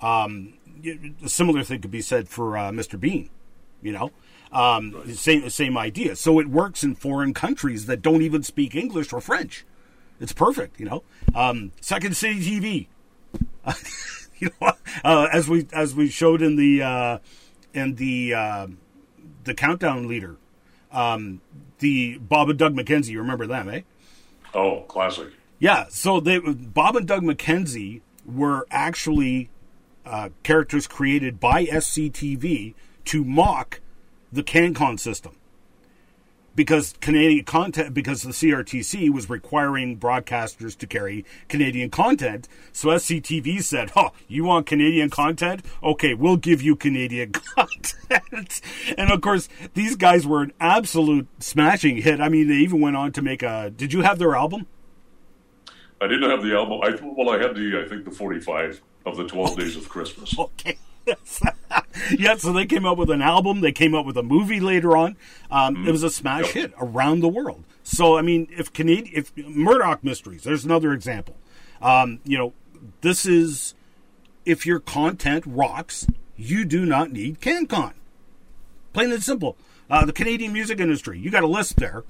[0.01, 0.55] Um,
[1.23, 2.99] a similar thing could be said for uh, Mr.
[2.99, 3.29] Bean.
[3.81, 4.11] You know,
[4.51, 5.15] um, right.
[5.15, 6.17] same same idea.
[6.17, 9.65] So it works in foreign countries that don't even speak English or French.
[10.19, 10.81] It's perfect.
[10.81, 12.87] You know, um, Second City TV.
[14.39, 14.73] you know,
[15.05, 17.19] uh, as we as we showed in the uh,
[17.73, 18.67] in the uh,
[19.45, 20.35] the countdown leader,
[20.93, 21.41] um,
[21.79, 23.09] the Bob and Doug McKenzie.
[23.09, 23.81] You remember them, eh?
[24.53, 25.29] Oh, classic.
[25.59, 25.87] Yeah.
[25.89, 29.49] So they Bob and Doug McKenzie were actually
[30.05, 32.73] uh, characters created by SCTV
[33.05, 33.81] to mock
[34.31, 35.35] the CanCon system.
[36.55, 43.63] Because Canadian content, because the CRTC was requiring broadcasters to carry Canadian content, so SCTV
[43.63, 45.65] said, "Oh, you want Canadian content?
[45.81, 48.61] Okay, we'll give you Canadian content."
[48.97, 52.21] and of course, these guys were an absolute smashing hit.
[52.21, 53.71] I mean, they even went on to make a.
[53.71, 54.67] Did you have their album?
[55.99, 56.81] I didn't have the album.
[56.83, 59.89] I well, I had the I think the forty five of the 12 Days of
[59.89, 60.37] Christmas.
[60.37, 60.77] Okay.
[62.17, 63.61] yeah, so they came up with an album.
[63.61, 65.17] They came up with a movie later on.
[65.51, 65.87] Um, mm-hmm.
[65.87, 66.53] It was a smash yep.
[66.53, 67.63] hit around the world.
[67.83, 71.35] So, I mean, if Canadian, if Murdoch Mysteries, there's another example.
[71.81, 72.53] Um, you know,
[73.01, 73.75] this is
[74.45, 77.93] if your content rocks, you do not need CanCon.
[78.93, 79.57] Plain and simple.
[79.89, 82.03] Uh, the Canadian music industry, you got a list there.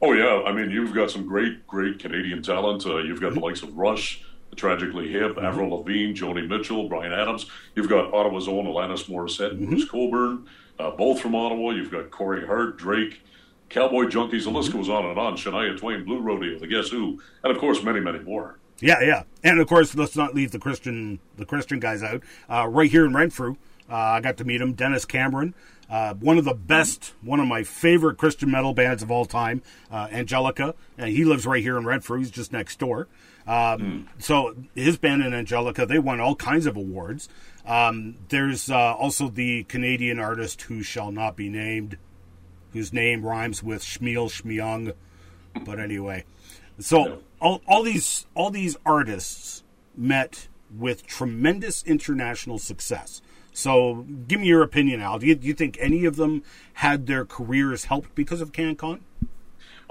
[0.00, 2.86] Oh yeah, I mean, you've got some great, great Canadian talent.
[2.86, 3.40] Uh, you've got mm-hmm.
[3.40, 4.22] the likes of Rush.
[4.56, 5.44] Tragically Hip, mm-hmm.
[5.44, 7.46] Avril Lavigne, Joni Mitchell, Bryan Adams.
[7.74, 10.10] You've got Ottawa's own Alanis Morissette and mm-hmm.
[10.10, 11.70] Bruce uh, both from Ottawa.
[11.70, 13.22] You've got Corey Hart, Drake,
[13.68, 14.44] Cowboy Junkies.
[14.44, 14.78] The list mm-hmm.
[14.78, 15.36] goes on and on.
[15.36, 18.58] Shania Twain, Blue Rodeo, The Guess Who, and of course many, many more.
[18.80, 22.22] Yeah, yeah, and of course let's not leave the Christian the Christian guys out.
[22.50, 23.56] Uh, right here in Renfrew,
[23.88, 25.54] uh, I got to meet him, Dennis Cameron.
[25.88, 29.62] Uh, one of the best, one of my favorite Christian metal bands of all time,
[29.90, 30.74] uh, Angelica.
[30.96, 32.18] And he lives right here in Renfrew.
[32.18, 33.06] He's just next door.
[33.46, 34.06] Um, mm.
[34.18, 37.28] So his band and Angelica, they won all kinds of awards.
[37.66, 41.98] Um, there's uh, also the Canadian artist who shall not be named,
[42.72, 44.94] whose name rhymes with Shmiel Shmyung.
[45.64, 46.24] But anyway,
[46.78, 49.62] so all, all these all these artists
[49.96, 53.22] met with tremendous international success.
[53.56, 55.20] So, give me your opinion, Al.
[55.20, 56.42] Do you, do you think any of them
[56.74, 58.98] had their careers helped because of CanCon?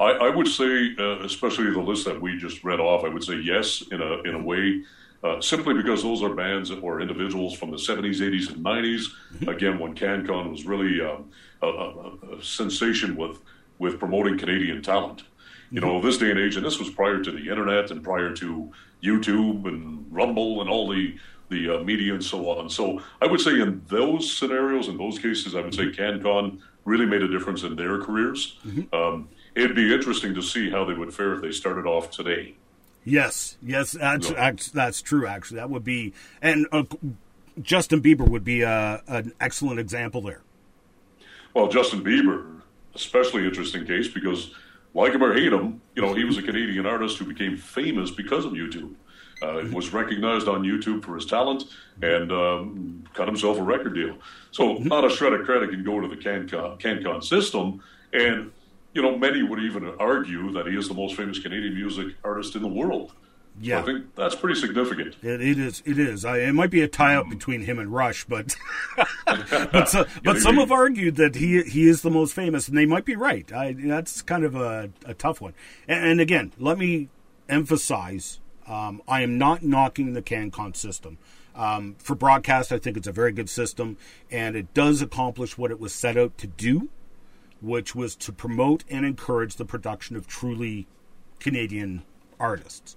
[0.03, 3.23] I, I would say, uh, especially the list that we just read off, I would
[3.23, 4.83] say yes in a in a way.
[5.23, 9.05] Uh, simply because those are bands or individuals from the 70s, 80s, and 90s.
[9.35, 9.47] Mm-hmm.
[9.47, 13.39] Again, when CanCon was really um, a, a, a, sensation with
[13.79, 15.23] with promoting Canadian talent.
[15.71, 15.89] You mm-hmm.
[15.89, 18.69] know, this day and age, and this was prior to the internet and prior to
[19.01, 21.15] YouTube and Rumble and all the
[21.49, 22.69] the uh, media and so on.
[22.69, 26.25] So I would say in those scenarios, in those cases, I would say mm-hmm.
[26.25, 28.59] CanCon really made a difference in their careers.
[28.65, 28.93] Mm-hmm.
[28.93, 32.55] Um, it'd be interesting to see how they would fare if they started off today.
[33.05, 35.27] Yes, yes, that's that's, that's true.
[35.27, 36.83] Actually, that would be, and uh,
[37.61, 40.41] Justin Bieber would be uh, an excellent example there.
[41.53, 42.61] Well, Justin Bieber,
[42.95, 44.51] especially interesting case because,
[44.93, 48.09] like him or hate him, you know, he was a Canadian artist who became famous
[48.09, 48.95] because of YouTube.
[49.41, 49.73] Uh, mm-hmm.
[49.73, 51.65] was recognized on YouTube for his talent
[52.01, 54.15] and um, cut himself a record deal.
[54.51, 54.87] So, mm-hmm.
[54.87, 58.51] not a shred of credit can go to the CanCon, CanCon system, and
[58.93, 62.55] you know, many would even argue that he is the most famous Canadian music artist
[62.55, 63.13] in the world.
[63.59, 65.15] Yeah, so I think that's pretty significant.
[65.21, 65.83] It, it is.
[65.85, 66.25] It is.
[66.25, 68.55] I, it might be a tie-up between him and Rush, but
[69.25, 72.87] but, so, but some have argued that he he is the most famous, and they
[72.87, 73.51] might be right.
[73.53, 75.53] I, that's kind of a, a tough one.
[75.87, 77.09] And, and again, let me
[77.47, 81.19] emphasize: um, I am not knocking the CanCon system.
[81.55, 83.97] Um, for broadcast, I think it's a very good system,
[84.31, 86.89] and it does accomplish what it was set out to do,
[87.63, 90.85] which was to promote and encourage the production of truly
[91.39, 92.03] Canadian
[92.39, 92.95] artists.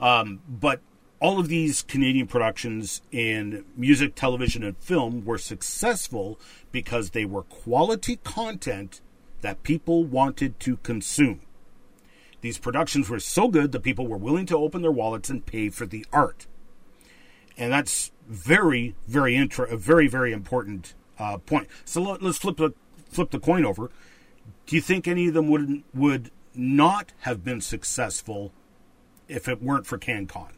[0.00, 0.80] Um, but
[1.20, 6.40] all of these Canadian productions in music, television, and film were successful
[6.72, 9.00] because they were quality content
[9.42, 11.42] that people wanted to consume.
[12.40, 15.68] These productions were so good that people were willing to open their wallets and pay
[15.68, 16.46] for the art.
[17.56, 21.68] And that's very, very inter- a very, very important uh, point.
[21.84, 22.72] So let, us flip the
[23.12, 23.90] flip the coin over.
[24.66, 28.52] Do you think any of them would would not have been successful
[29.28, 30.50] if it weren't for CanCon?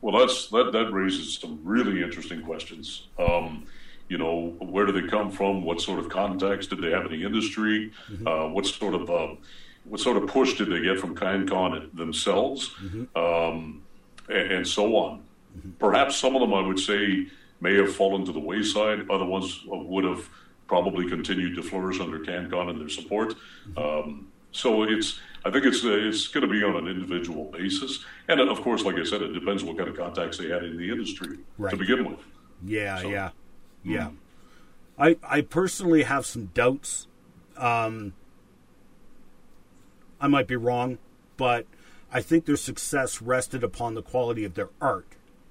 [0.00, 3.08] Well, that's that that raises some really interesting questions.
[3.18, 3.66] Um,
[4.08, 5.64] you know, where do they come from?
[5.64, 7.90] What sort of context did they have in the industry?
[8.10, 8.26] Mm-hmm.
[8.26, 9.34] Uh, what sort of uh,
[9.84, 13.16] what sort of push did they get from CanCon themselves, mm-hmm.
[13.16, 13.82] um,
[14.28, 15.22] and, and, so on?
[15.56, 15.70] Mm-hmm.
[15.78, 17.26] Perhaps some of them, I would say,
[17.60, 19.10] may have fallen to the wayside.
[19.10, 20.28] Other ones would have
[20.66, 23.34] probably continued to flourish under CanCon and their support.
[23.76, 28.40] Um, so it's I think it's it's going to be on an individual basis, and
[28.40, 30.90] of course, like I said, it depends what kind of contacts they had in the
[30.90, 31.70] industry right.
[31.70, 32.18] to begin with.
[32.64, 33.30] Yeah, so, yeah,
[33.84, 33.92] hmm.
[33.92, 34.08] yeah.
[34.08, 34.16] Mm.
[34.98, 37.06] I I personally have some doubts.
[37.56, 38.14] Um,
[40.20, 40.98] I might be wrong,
[41.36, 41.66] but
[42.10, 45.06] I think their success rested upon the quality of their art,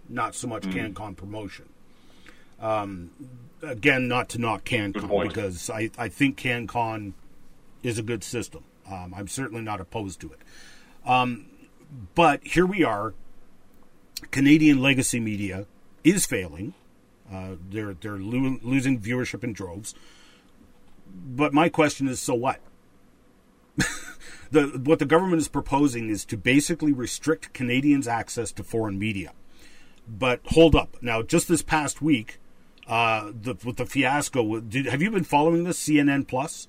[0.10, 0.94] not so much mm.
[0.94, 1.70] CanCon promotion.
[2.60, 3.12] Um,
[3.62, 7.14] again, not to knock CanCon because I, I think CanCon
[7.84, 8.64] is a good system.
[8.90, 10.40] Um, I'm certainly not opposed to it.
[11.06, 11.48] Um,
[12.14, 13.14] but here we are.
[14.32, 15.66] Canadian legacy media
[16.04, 16.74] is failing.
[17.32, 19.96] Uh, they're they're lo- losing viewership in droves.
[21.08, 22.60] But my question is, so what?
[24.52, 29.34] the what the government is proposing is to basically restrict Canadians' access to foreign media.
[30.08, 32.40] But hold up, now just this past week,
[32.88, 36.68] uh, the, with the fiasco, did, have you been following this CNN Plus?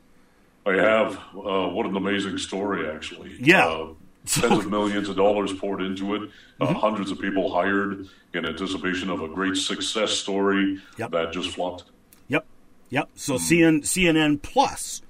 [0.64, 1.16] I have.
[1.34, 3.36] Uh, what an amazing story, actually.
[3.38, 3.66] Yeah.
[3.66, 3.88] Uh,
[4.26, 6.30] tens of millions of dollars poured into it.
[6.60, 6.74] Uh, mm-hmm.
[6.74, 11.10] Hundreds of people hired in anticipation of a great success story yep.
[11.12, 11.84] that just flopped.
[12.28, 12.44] Yep.
[12.90, 13.10] Yep.
[13.14, 13.38] So mm.
[13.38, 15.02] CN, CNN Plus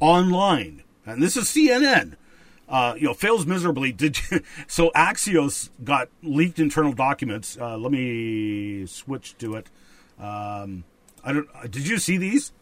[0.00, 2.14] online, and this is CNN.
[2.68, 3.92] Uh, you know, fails miserably.
[3.92, 4.90] Did you, so?
[4.96, 7.58] Axios got leaked internal documents.
[7.60, 9.68] Uh, let me switch to it.
[10.22, 10.84] Um,
[11.24, 11.48] I don't.
[11.70, 12.52] Did you see these?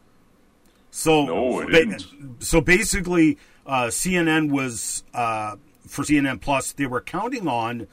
[0.90, 1.98] So, no, ba-
[2.40, 6.72] so basically, uh, CNN was uh, for CNN Plus.
[6.72, 7.86] They were counting on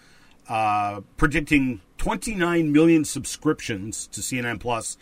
[0.49, 4.97] uh, predicting 29 million subscriptions to CNN Plus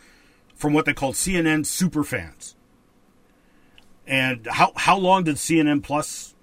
[0.55, 2.55] from what they called CNN superfans.
[4.07, 6.34] And how how long did CNN Plus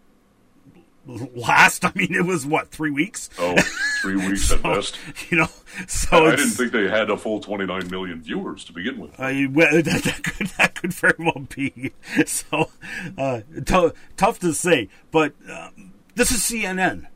[1.07, 1.85] last.
[1.85, 3.31] I mean, it was what three weeks.
[3.38, 3.57] Oh,
[4.01, 4.99] three weeks so, at best.
[5.31, 5.49] You know,
[5.87, 9.12] so I didn't think they had a full 29 million viewers to begin with.
[9.19, 11.93] Uh, well, that, that, could that could very well be.
[12.27, 12.71] So
[13.19, 15.71] uh, t- tough to say, but uh,
[16.15, 17.07] this is CNN.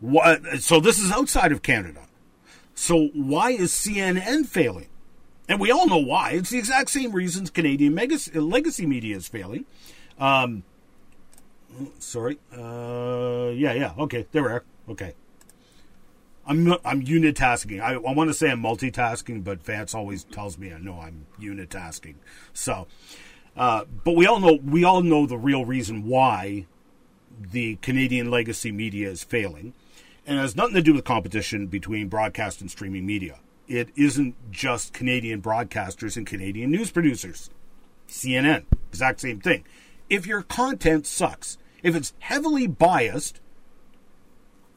[0.00, 2.08] What, so this is outside of Canada.
[2.74, 4.88] So why is CNN failing?
[5.48, 6.30] And we all know why.
[6.30, 9.66] It's the exact same reasons Canadian legacy media is failing.
[10.18, 10.64] Um,
[11.98, 12.38] sorry.
[12.52, 13.92] Uh, yeah, yeah.
[13.98, 14.64] Okay, there we are.
[14.88, 15.14] Okay.
[16.46, 17.80] I'm I'm unitasking.
[17.80, 21.26] I, I want to say I'm multitasking, but Vance always tells me I no, I'm
[21.40, 22.16] unitasking.
[22.52, 22.88] So,
[23.56, 26.66] uh, but we all know we all know the real reason why
[27.40, 29.72] the Canadian legacy media is failing,
[30.26, 33.38] and it has nothing to do with competition between broadcast and streaming media.
[33.68, 37.50] It isn't just Canadian broadcasters and Canadian news producers.
[38.08, 39.64] CNN, exact same thing.
[40.10, 43.40] If your content sucks, if it's heavily biased,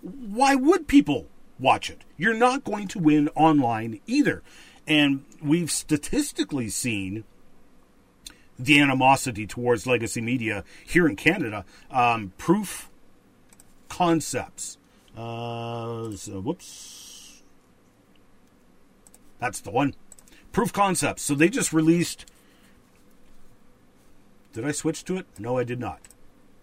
[0.02, 1.28] why would people
[1.60, 2.04] watch it?
[2.18, 4.44] You're not going to win online either.
[4.88, 7.24] And we've statistically seen
[8.58, 11.66] the animosity towards legacy media here in Canada.
[11.92, 12.90] Um, proof
[13.90, 14.78] concepts.
[15.18, 17.42] Uh, so, whoops.
[19.40, 19.96] That's the one.
[20.52, 21.24] Proof concepts.
[21.24, 22.26] So they just released.
[24.54, 25.26] Did I switch to it?
[25.38, 26.00] No, I did not.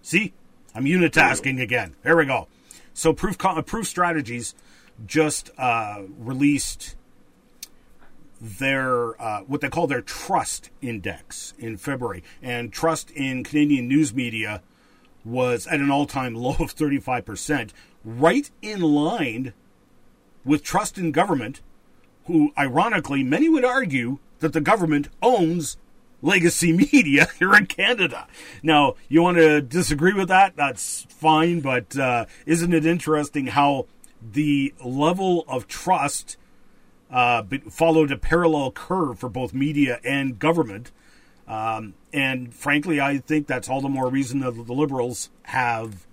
[0.03, 0.35] See,
[0.75, 1.95] I'm unitasking again.
[2.03, 2.49] There we go.
[2.93, 4.55] So proof proof strategies
[5.07, 6.97] just uh, released
[8.41, 14.13] their uh, what they call their trust index in February, and trust in Canadian news
[14.13, 14.63] media
[15.25, 17.73] was at an all time low of 35 percent,
[18.05, 19.55] right in line
[20.45, 21.63] with trust in government,
[22.27, 25.77] who, ironically, many would argue that the government owns
[26.23, 28.27] legacy media here in Canada.
[28.63, 30.57] Now, you want to disagree with that?
[30.57, 33.87] That's fine, but uh, isn't it interesting how
[34.23, 36.37] the level of trust
[37.11, 40.93] uh, followed a parallel curve for both media and government?
[41.47, 46.07] Um, and frankly, I think that's all the more reason that the Liberals have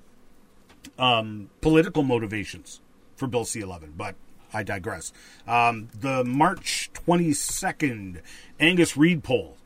[0.97, 2.81] um, political motivations
[3.15, 3.93] for Bill C 11.
[3.95, 4.15] But
[4.53, 5.13] I digress.
[5.47, 8.21] Um, the March 22nd
[8.59, 9.57] Angus Reid poll.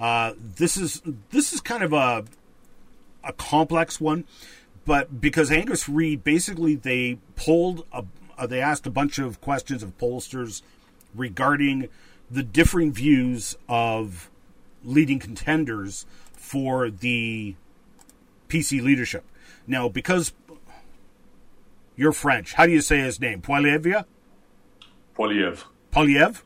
[0.00, 2.24] Uh, this is this is kind of a
[3.22, 4.24] a complex one,
[4.86, 8.04] but because Angus Reid basically they polled a,
[8.38, 10.62] uh, they asked a bunch of questions of pollsters
[11.14, 11.88] regarding
[12.30, 14.30] the differing views of
[14.82, 17.54] leading contenders for the
[18.48, 19.24] PC leadership.
[19.66, 20.32] Now, because
[21.96, 23.42] you're French, how do you say his name?
[23.42, 24.04] Poilievre.
[25.92, 26.42] Poilievre?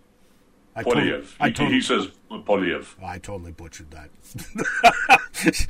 [0.77, 2.87] I he, he says Poilievre.
[3.01, 4.11] Oh, I totally butchered that.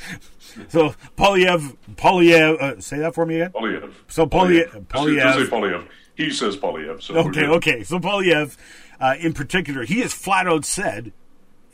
[0.68, 3.52] so Poilievre, Poilievre, uh, say that for me again.
[3.52, 3.92] Poilievre.
[4.08, 5.34] So Poilievre, Poilievre.
[5.34, 5.86] Say Poilievre.
[6.14, 7.02] He says Poilievre.
[7.02, 7.84] So okay, okay.
[7.84, 8.56] So Poilievre,
[8.98, 11.12] uh, in particular, he has flat out said,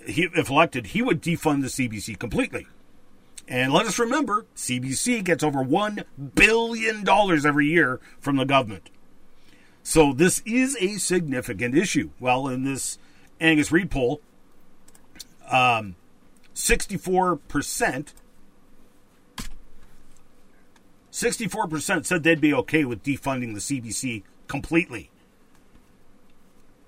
[0.05, 2.67] he, if elected, he would defund the CBC completely.
[3.47, 6.05] And let us remember, CBC gets over $1
[6.35, 8.91] billion every year from the government.
[9.83, 12.11] So this is a significant issue.
[12.21, 12.99] Well, in this
[13.41, 14.21] Angus Reid poll,
[15.51, 15.97] um,
[16.55, 18.13] 64%,
[21.13, 25.11] 64% said they'd be okay with defunding the CBC completely.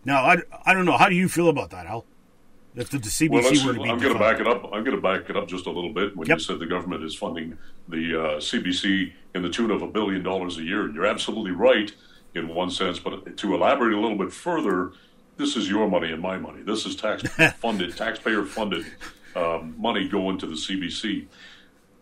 [0.05, 0.96] Now, I, I don't know.
[0.96, 2.05] How do you feel about that, Al?
[2.74, 4.64] If the CBC well, were to be I'm going to back it up.
[4.72, 6.16] I'm going to back it up just a little bit.
[6.16, 6.38] When yep.
[6.38, 10.22] you said the government is funding the uh, CBC in the tune of a billion
[10.22, 11.92] dollars a year, you're absolutely right
[12.34, 12.98] in one sense.
[12.98, 14.92] But to elaborate a little bit further,
[15.36, 16.62] this is your money and my money.
[16.62, 17.22] This is tax
[17.58, 18.86] funded, taxpayer funded
[19.34, 21.26] um, money going to the CBC.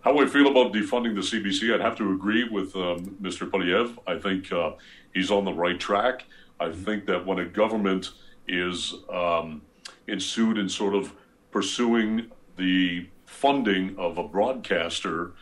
[0.03, 3.49] How I feel about defunding the CBC, I'd have to agree with um, Mr.
[3.49, 3.97] Poilievre.
[4.07, 4.73] I think uh,
[5.13, 6.25] he's on the right track.
[6.59, 8.11] I think that when a government
[8.49, 9.63] is um,
[10.09, 11.13] ensued in sort of
[11.51, 15.33] pursuing the funding of a broadcaster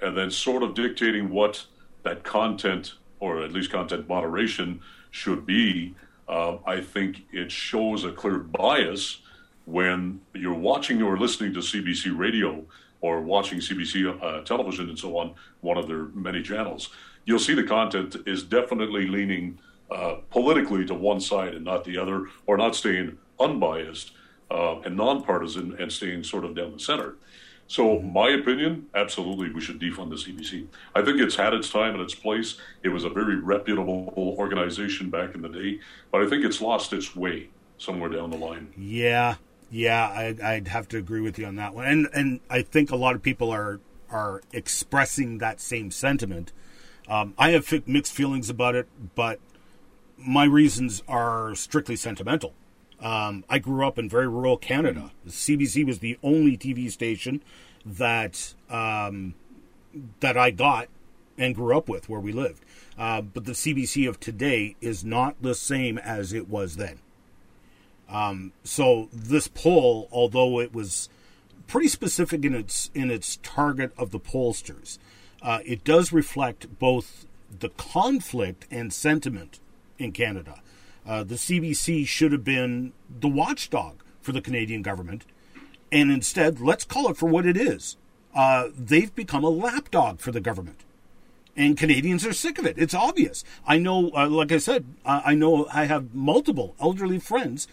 [0.00, 1.64] and then sort of dictating what
[2.02, 4.80] that content or at least content moderation
[5.10, 5.94] should be,
[6.28, 9.20] uh, I think it shows a clear bias
[9.64, 12.64] when you're watching or listening to CBC radio
[13.00, 16.90] or watching CBC uh, television and so on, one of their many channels.
[17.24, 19.58] You'll see the content is definitely leaning
[19.90, 24.12] uh, politically to one side and not the other, or not staying unbiased
[24.50, 27.16] uh, and nonpartisan and staying sort of down the center.
[27.72, 30.66] So, my opinion, absolutely, we should defund the CBC.
[30.94, 32.58] I think it's had its time and its place.
[32.82, 36.92] It was a very reputable organization back in the day, but I think it's lost
[36.92, 37.48] its way
[37.78, 38.74] somewhere down the line.
[38.76, 39.36] Yeah,
[39.70, 42.90] yeah, I, would have to agree with you on that one, and and I think
[42.90, 46.52] a lot of people are are expressing that same sentiment.
[47.08, 49.40] Um, I have mixed feelings about it, but
[50.18, 52.52] my reasons are strictly sentimental.
[53.02, 55.10] Um, I grew up in very rural Canada.
[55.24, 57.42] The CBC was the only TV station
[57.84, 59.34] that um,
[60.20, 60.88] that I got
[61.36, 62.64] and grew up with where we lived.
[62.96, 66.98] Uh, but the CBC of today is not the same as it was then.
[68.08, 71.08] Um, so this poll, although it was
[71.66, 74.98] pretty specific in its in its target of the pollsters,
[75.40, 77.26] uh, it does reflect both
[77.58, 79.58] the conflict and sentiment
[79.98, 80.60] in Canada.
[81.06, 85.24] Uh, the CBC should have been the watchdog for the Canadian government,
[85.90, 87.96] and instead, let's call it for what it is.
[88.34, 90.84] Uh, they've become a lapdog for the government,
[91.56, 92.78] and Canadians are sick of it.
[92.78, 93.44] It's obvious.
[93.66, 97.68] I know, uh, like I said, I know I have multiple elderly friends.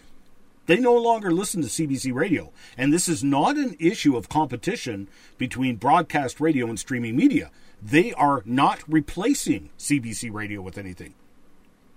[0.66, 5.08] They no longer listen to CBC radio, and this is not an issue of competition
[5.38, 7.52] between broadcast radio and streaming media.
[7.82, 11.14] They are not replacing CBC radio with anything.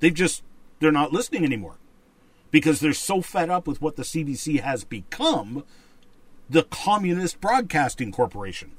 [0.01, 0.43] They've just
[0.83, 1.77] they're not listening anymore
[2.51, 5.65] because they're so fed up with what the CBC has become
[6.51, 8.73] the Communist Broadcasting Corporation.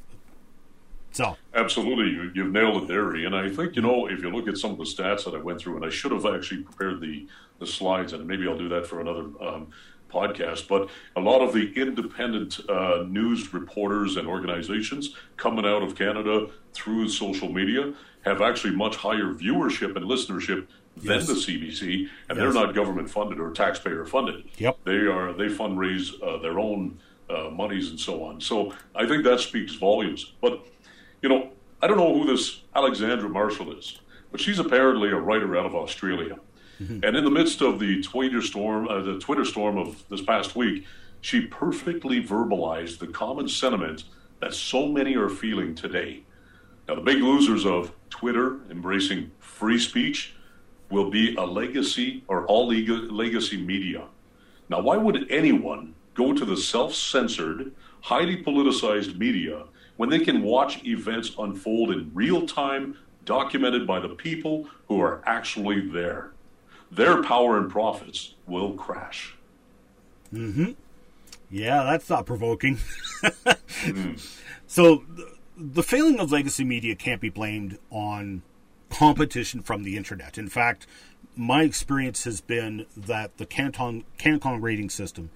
[1.12, 4.48] So absolutely, you, have nailed it there, and I think you know if you look
[4.48, 7.02] at some of the stats that I went through, and I should have actually prepared
[7.02, 7.28] the
[7.60, 9.68] the slides, and maybe I'll do that for another um,
[10.12, 10.68] podcast.
[10.68, 16.48] But a lot of the independent uh, news reporters and organizations coming out of Canada
[16.74, 17.94] through social media
[18.26, 21.28] have actually much higher viewership and listenership than yes.
[21.28, 22.38] the CBC, and yes.
[22.38, 24.46] they're not government funded or taxpayer funded.
[24.58, 25.34] Yep, they are.
[25.34, 28.40] They fundraise uh, their own uh, monies and so on.
[28.42, 30.34] So I think that speaks volumes.
[30.42, 30.66] But
[31.22, 34.00] you know, I don't know who this Alexandra Marshall is,
[34.32, 36.38] but she's apparently a writer out of Australia.
[36.82, 37.04] Mm-hmm.
[37.04, 40.56] And in the midst of the Twitter storm, uh, the Twitter storm of this past
[40.56, 40.86] week,
[41.22, 44.04] she perfectly verbalized the common sentiment
[44.40, 46.24] that so many are feeling today.
[46.88, 50.36] Now, the big losers of Twitter embracing free speech
[50.94, 54.04] will be a legacy or all legacy media.
[54.70, 57.72] Now, why would anyone go to the self censored,
[58.02, 59.64] highly politicized media
[59.98, 65.24] when they can watch events unfold in real time, documented by the people who are
[65.26, 66.32] actually there?
[66.92, 69.36] Their power and profits will crash.
[70.32, 70.72] Mm hmm.
[71.50, 72.78] Yeah, that's thought provoking.
[73.24, 74.38] mm.
[74.68, 75.04] So,
[75.58, 78.42] the failing of legacy media can't be blamed on
[78.94, 80.38] competition from the internet.
[80.38, 80.88] In fact,
[81.36, 85.30] my experience has been that the Canton CanCon rating system,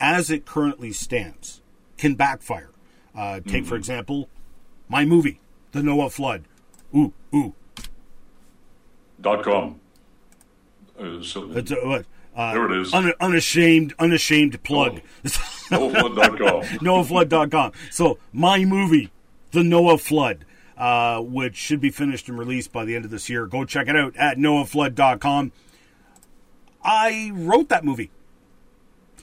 [0.00, 1.62] as it currently stands,
[1.96, 2.70] can backfire.
[3.14, 3.64] Uh, take mm-hmm.
[3.64, 4.28] for example,
[4.88, 5.40] my movie,
[5.72, 6.44] The Noah Flood.
[6.94, 7.54] Ooh, ooh.
[9.20, 9.80] Dot com.
[10.98, 12.02] Uh, so, it's, uh?
[12.36, 12.92] Uh, there it is.
[12.92, 15.00] Un- unashamed, unashamed plug.
[15.24, 15.28] Oh.
[15.70, 16.62] NoahFlood.com.
[16.80, 17.72] NoahFlood.com.
[17.90, 19.10] So my movie,
[19.52, 20.44] The Noah Flood,
[20.76, 23.46] uh, which should be finished and released by the end of this year.
[23.46, 25.52] Go check it out at NoahFlood.com.
[26.82, 28.10] I wrote that movie.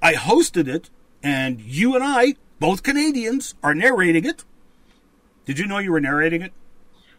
[0.02, 0.90] I hosted it,
[1.22, 4.44] and you and I, both Canadians, are narrating it.
[5.46, 6.54] Did you know you were narrating it?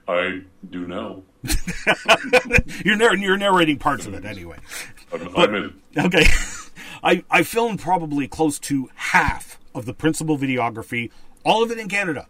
[0.08, 1.22] I do know.
[2.84, 4.58] you're, narr- you're narrating parts of it anyway.
[5.12, 5.80] I'm, I'm in.
[5.96, 6.24] Okay.
[7.04, 11.10] I, I filmed probably close to half of the principal videography,
[11.44, 12.26] all of it in Canada.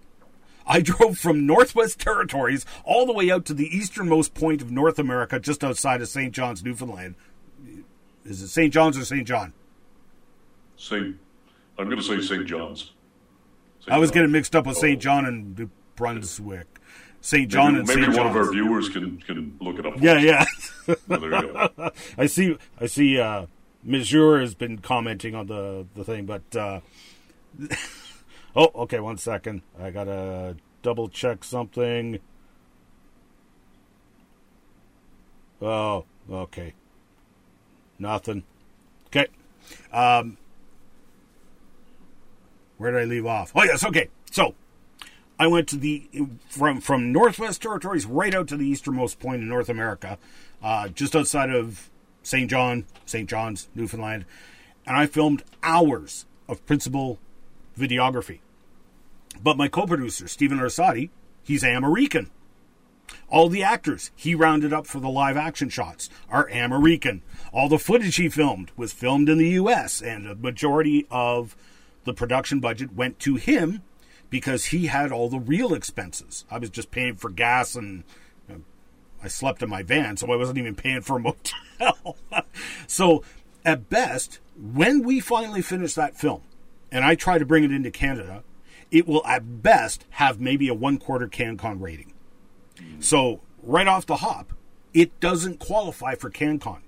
[0.66, 4.98] I drove from Northwest Territories all the way out to the easternmost point of North
[4.98, 6.32] America, just outside of St.
[6.32, 7.14] John's, Newfoundland.
[8.24, 8.72] Is it St.
[8.72, 9.26] John's or St.
[9.26, 9.52] John?
[10.76, 11.16] St.
[11.78, 12.46] I'm going to say St.
[12.46, 12.92] John's.
[13.80, 13.92] St.
[13.92, 14.96] I was getting mixed up with St.
[14.96, 15.00] Oh.
[15.00, 16.66] John and New Brunswick.
[17.20, 17.48] St.
[17.48, 18.16] John maybe, and maybe St.
[18.16, 18.36] one John's.
[18.36, 19.94] of our viewers can can look it up.
[20.00, 20.44] Yeah, yeah.
[22.18, 22.58] I see.
[22.80, 23.18] I see.
[23.20, 23.46] Uh,
[23.88, 26.80] has been commenting on the the thing, but uh,
[28.57, 29.00] oh, okay.
[29.00, 32.18] One second, I gotta double check something.
[35.61, 36.74] Oh, okay.
[37.98, 38.42] Nothing.
[39.07, 39.28] Okay.
[39.92, 40.36] Um,
[42.78, 43.53] where did I leave off?
[43.55, 44.09] Oh yes, okay.
[44.30, 44.55] So
[45.38, 46.09] I went to the
[46.48, 50.18] from from Northwest Territories right out to the easternmost point in North America,
[50.62, 51.90] uh, just outside of
[52.24, 52.50] St.
[52.50, 53.28] John, St.
[53.28, 54.24] John's, Newfoundland,
[54.86, 57.18] and I filmed hours of principal
[57.79, 58.41] videography.
[59.43, 61.11] But my co-producer, Stephen Arsati,
[61.43, 62.31] he's American.
[63.29, 67.23] All the actors he rounded up for the live action shots are American.
[67.53, 71.57] All the footage he filmed was filmed in the US, and a majority of
[72.05, 73.83] the production budget went to him
[74.31, 76.45] because he had all the real expenses.
[76.51, 78.05] I was just paying for gas and
[79.23, 81.20] I slept in my van, so I wasn't even paying for a
[81.81, 82.16] motel.
[82.87, 83.23] so,
[83.64, 86.43] at best, when we finally finished that film,
[86.93, 88.45] and I try to bring it into Canada,
[88.90, 92.12] it will at best have maybe a one quarter CanCon rating.
[93.01, 94.53] So, right off the hop,
[94.93, 96.82] it doesn't qualify for CanCon.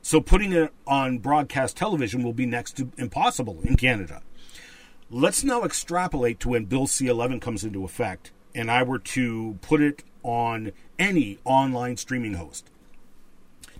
[0.00, 4.22] So, putting it on broadcast television will be next to impossible in Canada.
[5.10, 9.58] Let's now extrapolate to when Bill C 11 comes into effect, and I were to
[9.60, 12.70] put it on any online streaming host.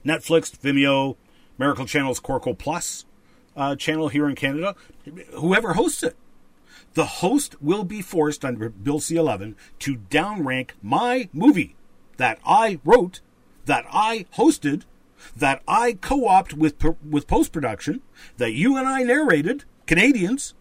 [0.05, 1.17] Netflix, Vimeo,
[1.57, 3.05] Miracle Channel's Corco Plus
[3.57, 4.75] uh, channel here in Canada,
[5.33, 6.17] whoever hosts it.
[6.95, 11.75] The host will be forced under Bill C 11 to downrank my movie
[12.17, 13.21] that I wrote,
[13.67, 14.83] that I hosted,
[15.37, 18.01] that I co opted with, with post production,
[18.37, 20.55] that you and I narrated, Canadians.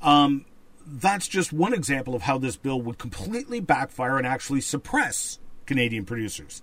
[0.00, 0.46] Um,
[0.86, 6.04] that's just one example of how this bill would completely backfire and actually suppress Canadian
[6.04, 6.62] producers.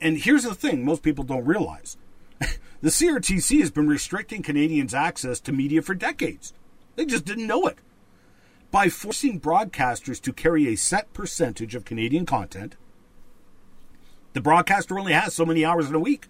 [0.00, 1.96] And here's the thing most people don't realize
[2.80, 6.52] the CRTC has been restricting Canadians' access to media for decades.
[6.96, 7.78] They just didn't know it.
[8.70, 12.76] By forcing broadcasters to carry a set percentage of Canadian content,
[14.34, 16.28] the broadcaster only has so many hours in a week.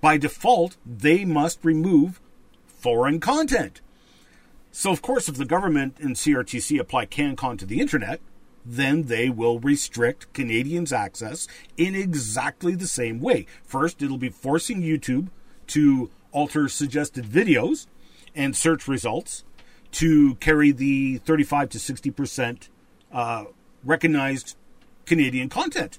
[0.00, 2.20] By default, they must remove
[2.66, 3.80] foreign content.
[4.72, 8.20] So, of course, if the government and CRTC apply CanCon to the internet,
[8.64, 13.46] then they will restrict Canadians' access in exactly the same way.
[13.64, 15.28] First, it'll be forcing YouTube
[15.68, 17.86] to alter suggested videos
[18.34, 19.44] and search results
[19.92, 22.68] to carry the 35 to 60%
[23.12, 23.44] uh,
[23.84, 24.56] recognized
[25.04, 25.98] Canadian content.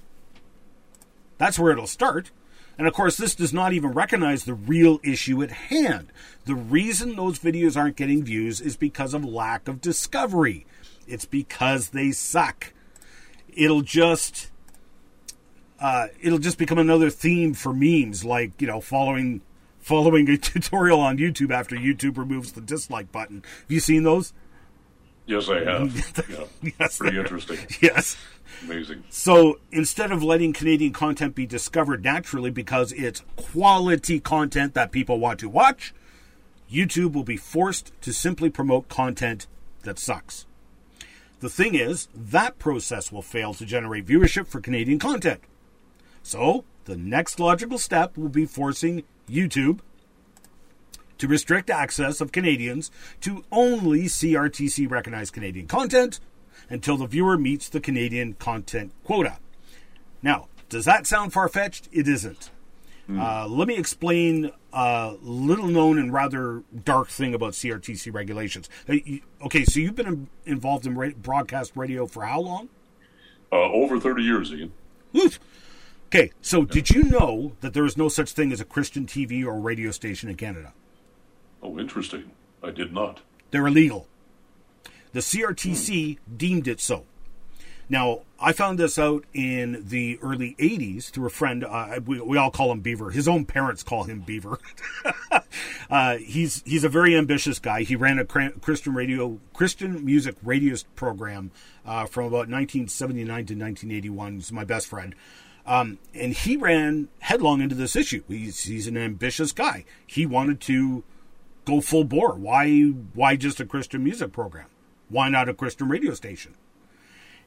[1.37, 2.31] That's where it'll start.
[2.77, 6.11] And of course, this does not even recognize the real issue at hand.
[6.45, 10.65] The reason those videos aren't getting views is because of lack of discovery.
[11.07, 12.73] It's because they suck.
[13.55, 14.51] it'll just
[15.79, 19.41] uh, it'll just become another theme for memes, like you know, following
[19.79, 23.43] following a tutorial on YouTube after YouTube removes the dislike button.
[23.61, 24.33] Have you seen those?
[25.25, 26.23] Yes, I have.
[26.29, 26.71] Yeah.
[26.79, 27.57] yes, Pretty interesting.
[27.81, 28.17] Yes.
[28.63, 29.03] Amazing.
[29.09, 35.19] So instead of letting Canadian content be discovered naturally because it's quality content that people
[35.19, 35.93] want to watch,
[36.71, 39.47] YouTube will be forced to simply promote content
[39.83, 40.45] that sucks.
[41.43, 45.41] The thing is, that process will fail to generate viewership for Canadian content.
[46.21, 49.81] So, the next logical step will be forcing YouTube
[51.17, 56.21] to restrict access of Canadians to only CRTC recognized Canadian content
[56.69, 59.37] until the viewer meets the Canadian content quota.
[60.21, 61.89] Now, does that sound far fetched?
[61.91, 62.51] It isn't.
[63.09, 68.69] Uh, let me explain a little known and rather dark thing about CRTC regulations.
[68.87, 68.95] Uh,
[69.45, 72.69] Okay, so you've been involved in broadcast radio for how long?
[73.51, 74.71] Uh, over 30 years, Ian.
[75.15, 75.37] Oof.
[76.07, 79.43] Okay, so did you know that there is no such thing as a Christian TV
[79.45, 80.73] or radio station in Canada?
[81.61, 82.31] Oh, interesting.
[82.63, 83.21] I did not.
[83.51, 84.07] They're illegal.
[85.11, 87.05] The CRTC deemed it so.
[87.93, 91.63] Now, I found this out in the early 80s through a friend.
[91.63, 93.11] Uh, we, we all call him Beaver.
[93.11, 94.57] His own parents call him Beaver.
[95.91, 97.83] uh, he's he's a very ambitious guy.
[97.83, 101.51] He ran a Christian radio Christian music radio program
[101.85, 104.33] uh, from about 1979 to 1981.
[104.37, 105.13] He's my best friend.
[105.67, 108.23] Um, and he ran headlong into this issue.
[108.27, 109.85] He's, he's an ambitious guy.
[110.07, 111.03] He wanted to
[111.63, 112.33] go full bore.
[112.33, 114.69] Why why just a Christian music program?
[115.09, 116.55] Why not a Christian radio station?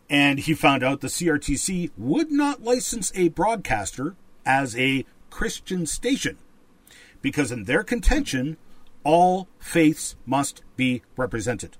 [0.08, 6.38] And he found out the CRTC would not license a broadcaster as a Christian station
[7.20, 8.56] because in their contention
[9.02, 11.76] all faiths must be represented.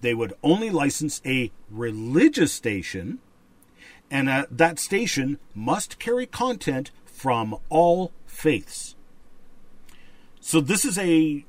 [0.00, 3.18] They would only license a religious station
[4.10, 8.94] and uh, that station must carry content from all faiths.
[10.40, 11.44] So this is a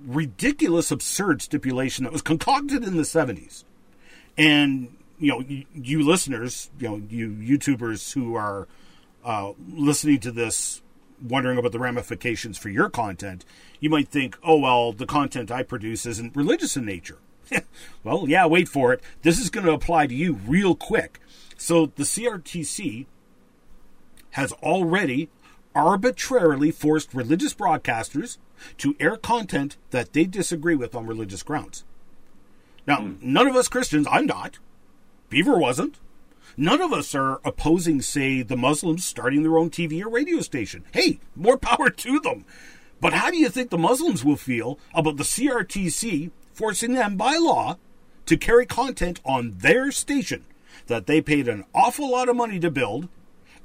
[0.00, 3.64] ridiculous, absurd stipulation that was concocted in the 70s.
[4.38, 8.68] And, you know, you, you listeners, you know, you YouTubers who are
[9.24, 10.82] uh, listening to this,
[11.22, 13.44] wondering about the ramifications for your content,
[13.80, 17.18] you might think, oh, well, the content I produce isn't religious in nature.
[18.04, 19.02] well, yeah, wait for it.
[19.22, 21.20] This is going to apply to you real quick.
[21.56, 23.06] So the CRTC
[24.30, 25.30] has already
[25.74, 28.38] arbitrarily forced religious broadcasters
[28.78, 31.84] to air content that they disagree with on religious grounds.
[32.86, 34.58] Now, none of us Christians, I'm not.
[35.28, 35.98] Beaver wasn't.
[36.56, 40.84] None of us are opposing, say, the Muslims starting their own TV or radio station.
[40.92, 42.44] Hey, more power to them.
[43.00, 47.36] But how do you think the Muslims will feel about the CRTC forcing them by
[47.36, 47.76] law
[48.24, 50.44] to carry content on their station
[50.86, 53.08] that they paid an awful lot of money to build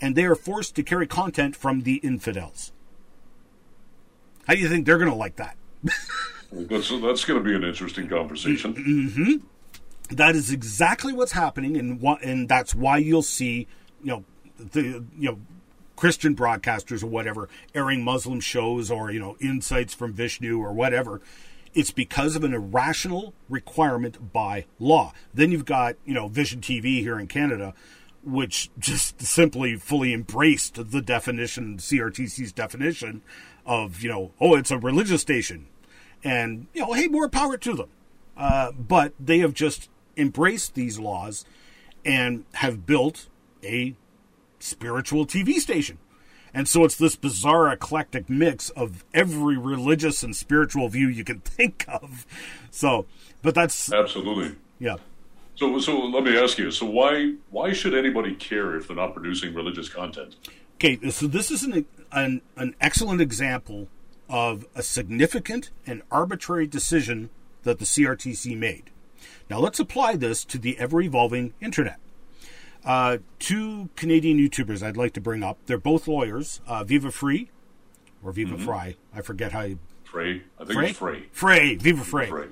[0.01, 2.73] and they are forced to carry content from the infidels?
[4.47, 5.55] How do you think they're going to like that?
[6.51, 8.73] That's, that's going to be an interesting conversation.
[8.73, 9.45] Mm-hmm.
[10.11, 13.67] That is exactly what's happening, and what, and that's why you'll see,
[14.03, 14.25] you know,
[14.57, 15.39] the you know
[15.95, 21.21] Christian broadcasters or whatever airing Muslim shows or you know insights from Vishnu or whatever.
[21.73, 25.13] It's because of an irrational requirement by law.
[25.33, 27.73] Then you've got you know Vision TV here in Canada,
[28.23, 33.21] which just simply fully embraced the definition, CRTC's definition
[33.65, 35.67] of you know oh it's a religious station,
[36.23, 37.89] and you know hey more power to them.
[38.35, 39.87] Uh, but they have just
[40.17, 41.45] embraced these laws
[42.05, 43.27] and have built
[43.63, 43.95] a
[44.59, 45.97] spiritual TV station.
[46.53, 51.39] And so it's this bizarre eclectic mix of every religious and spiritual view you can
[51.45, 52.25] think of.
[52.69, 53.05] So,
[53.41, 54.55] but that's Absolutely.
[54.79, 54.97] yeah.
[55.55, 56.71] So, so let me ask you.
[56.71, 60.35] So, why why should anybody care if they're not producing religious content?
[60.75, 63.87] Okay, so this is an, an an excellent example
[64.27, 67.29] of a significant and arbitrary decision
[67.63, 68.90] that the CRTC made.
[69.49, 71.99] Now let's apply this to the ever evolving internet.
[72.83, 75.57] Uh, two Canadian YouTubers I'd like to bring up.
[75.67, 77.49] They're both lawyers, uh, Viva Free
[78.23, 78.95] or Viva Fry.
[79.13, 79.79] I forget how you.
[80.03, 80.89] Frei, I think Frei?
[80.89, 81.23] it's Frei.
[81.31, 82.27] Frei, Viva Frei.
[82.27, 82.47] Frei.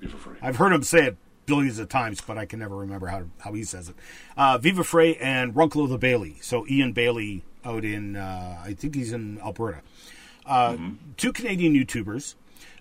[0.00, 0.36] Viva Frei.
[0.40, 3.52] I've heard him say it billions of times, but I can never remember how how
[3.52, 3.96] he says it.
[4.36, 6.36] Uh, Viva Frei and Runkle the Bailey.
[6.40, 9.80] So Ian Bailey out in uh, I think he's in Alberta.
[10.46, 10.76] Uh,
[11.16, 12.34] Two Canadian YouTubers.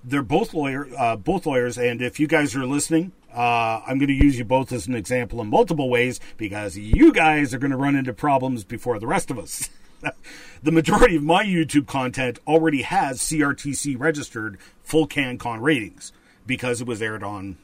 [0.04, 4.08] They're both lawyer, uh, both lawyers, and if you guys are listening, uh, I'm going
[4.08, 7.72] to use you both as an example in multiple ways because you guys are going
[7.72, 9.70] to run into problems before the rest of us.
[10.64, 16.12] the majority of my YouTube content already has CRTC registered full CanCon ratings
[16.46, 17.58] because it was aired on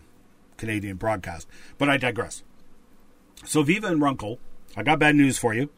[0.57, 1.47] Canadian broadcast.
[1.77, 2.43] But I digress.
[3.45, 4.39] So, Viva and Runkle,
[4.75, 5.69] I got bad news for you.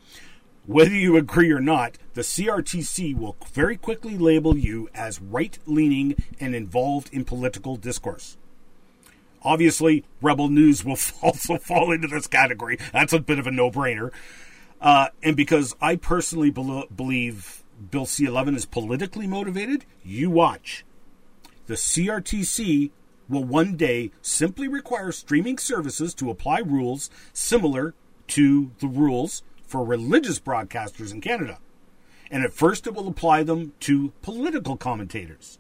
[0.66, 6.16] Whether you agree or not, the CRTC will very quickly label you as right leaning
[6.40, 8.38] and involved in political discourse.
[9.44, 12.78] Obviously, Rebel News will also fall into this category.
[12.94, 14.12] That's a bit of a no brainer.
[14.80, 20.86] Uh, and because I personally be- believe Bill C 11 is politically motivated, you watch.
[21.68, 22.92] The CRTC
[23.30, 27.94] will one day simply require streaming services to apply rules similar
[28.28, 31.60] to the rules for religious broadcasters in Canada.
[32.30, 35.60] And at first, it will apply them to political commentators.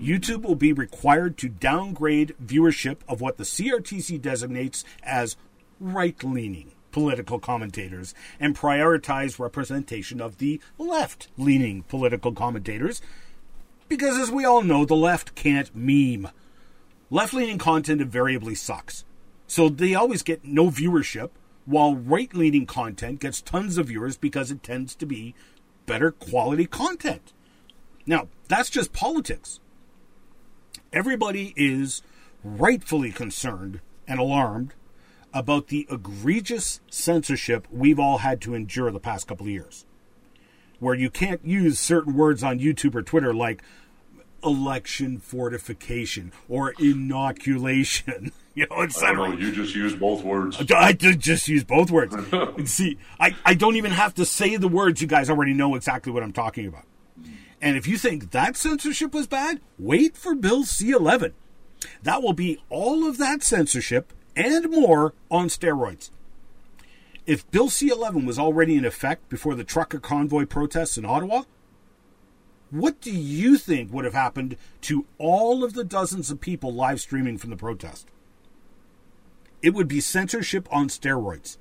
[0.00, 5.36] YouTube will be required to downgrade viewership of what the CRTC designates as
[5.80, 13.02] right leaning political commentators and prioritize representation of the left leaning political commentators.
[13.88, 16.30] Because, as we all know, the left can't meme.
[17.10, 19.04] Left leaning content invariably sucks.
[19.46, 21.30] So they always get no viewership
[21.66, 25.34] while right leaning content gets tons of viewers because it tends to be
[25.84, 27.32] better quality content.
[28.06, 29.60] Now, that's just politics.
[30.92, 32.02] Everybody is
[32.44, 34.74] rightfully concerned and alarmed
[35.34, 39.84] about the egregious censorship we've all had to endure the past couple of years,
[40.78, 43.62] where you can't use certain words on YouTube or Twitter like
[44.42, 48.32] election fortification or inoculation.
[48.56, 49.36] You know, etc.
[49.36, 50.64] You just use both words.
[50.74, 52.16] I did just use both words.
[52.64, 55.02] See, I, I don't even have to say the words.
[55.02, 56.86] You guys already know exactly what I'm talking about.
[57.60, 61.32] And if you think that censorship was bad, wait for Bill C 11.
[62.02, 66.10] That will be all of that censorship and more on steroids.
[67.26, 71.42] If Bill C 11 was already in effect before the trucker convoy protests in Ottawa,
[72.70, 77.00] what do you think would have happened to all of the dozens of people live
[77.00, 78.08] streaming from the protest?
[79.62, 81.56] It would be censorship on steroids.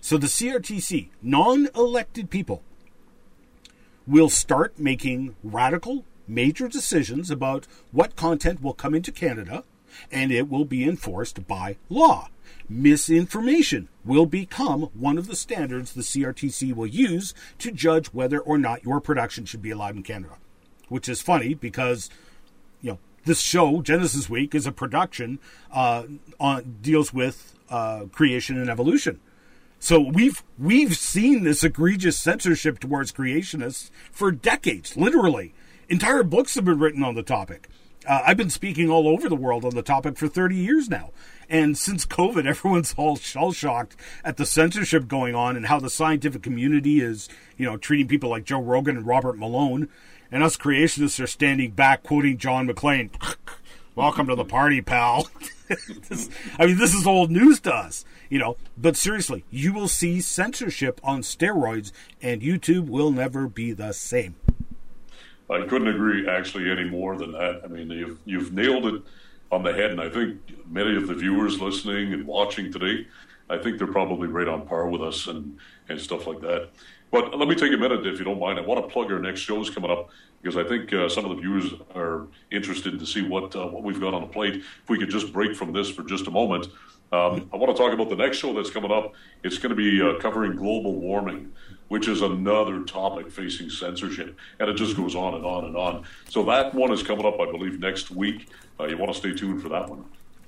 [0.00, 2.62] So the CRTC, non elected people,
[4.06, 9.64] will start making radical, major decisions about what content will come into Canada,
[10.10, 12.28] and it will be enforced by law.
[12.68, 18.58] Misinformation will become one of the standards the CRTC will use to judge whether or
[18.58, 20.34] not your production should be allowed in Canada.
[20.88, 22.10] Which is funny because,
[22.80, 25.38] you know, this show, Genesis Week, is a production
[25.72, 26.04] uh,
[26.38, 29.20] on deals with uh, creation and evolution.
[29.84, 35.52] So we've we've seen this egregious censorship towards creationists for decades, literally.
[35.90, 37.68] Entire books have been written on the topic.
[38.08, 41.10] Uh, I've been speaking all over the world on the topic for 30 years now.
[41.50, 45.90] And since COVID, everyone's all shell shocked at the censorship going on and how the
[45.90, 47.28] scientific community is,
[47.58, 49.90] you know, treating people like Joe Rogan and Robert Malone.
[50.32, 53.10] And us creationists are standing back quoting John McClane.
[53.96, 55.28] Welcome to the party, pal.
[56.08, 56.28] this,
[56.58, 58.56] I mean, this is old news to us, you know.
[58.76, 64.34] But seriously, you will see censorship on steroids, and YouTube will never be the same.
[65.48, 67.60] I couldn't agree actually any more than that.
[67.62, 69.02] I mean, you've you've nailed it
[69.52, 73.06] on the head, and I think many of the viewers listening and watching today,
[73.48, 75.56] I think they're probably right on par with us and
[75.88, 76.70] and stuff like that.
[77.12, 78.58] But let me take a minute, if you don't mind.
[78.58, 80.10] I want to plug our next shows coming up
[80.44, 83.82] because I think uh, some of the viewers are interested to see what uh, what
[83.82, 84.56] we've got on the plate.
[84.56, 86.66] If we could just break from this for just a moment,
[87.12, 89.14] um, I want to talk about the next show that's coming up.
[89.42, 91.52] It's going to be uh, covering global warming,
[91.88, 96.04] which is another topic facing censorship, and it just goes on and on and on.
[96.28, 98.48] So that one is coming up, I believe, next week.
[98.78, 100.04] Uh, you want to stay tuned for that one.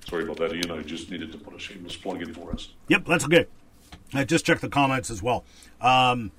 [0.07, 0.71] Sorry about that, Ian.
[0.73, 2.69] I just needed to put a shameless plug in for us.
[2.89, 3.47] Yep, that's okay.
[4.13, 5.45] I just checked the comments as well.
[5.81, 6.33] Um,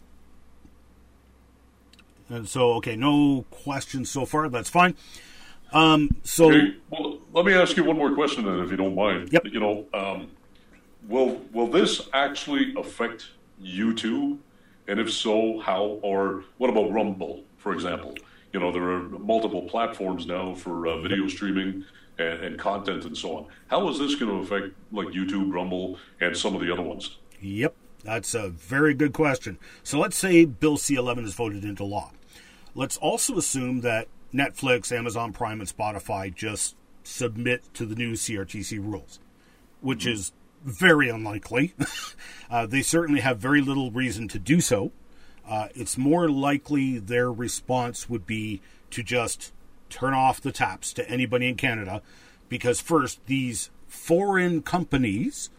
[2.30, 4.50] and so, okay, no questions so far.
[4.50, 4.96] That's fine.
[5.74, 6.76] Um, so, okay.
[6.90, 9.32] well, let me ask you one more question, then, if you don't mind.
[9.32, 9.46] Yep.
[9.46, 10.32] You know, um,
[11.08, 13.30] will will this actually affect
[13.62, 14.40] YouTube?
[14.88, 16.00] And if so, how?
[16.02, 18.16] Or what about Rumble, for example?
[18.54, 21.84] You know, there are multiple platforms now for uh, video streaming
[22.18, 23.46] and, and content and so on.
[23.68, 27.18] How is this going to affect like YouTube, Rumble, and some of the other ones?
[27.42, 27.76] Yep.
[28.04, 29.60] That's a very good question.
[29.84, 32.12] So let's say Bill C 11 is voted into law.
[32.78, 38.78] Let's also assume that Netflix, Amazon Prime, and Spotify just submit to the new CRTC
[38.78, 39.20] rules,
[39.82, 40.14] which mm-hmm.
[40.14, 40.32] is
[40.64, 41.74] very unlikely.
[42.52, 44.92] uh, they certainly have very little reason to do so.
[45.50, 48.62] Uh, it's more likely their response would be
[48.92, 49.54] to just
[49.90, 52.04] turn off the taps to anybody in Canada
[52.48, 55.50] because, first, these foreign companies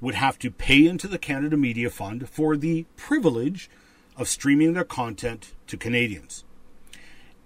[0.00, 3.70] would have to pay into the Canada Media Fund for the privilege
[4.16, 6.42] of streaming their content to Canadians.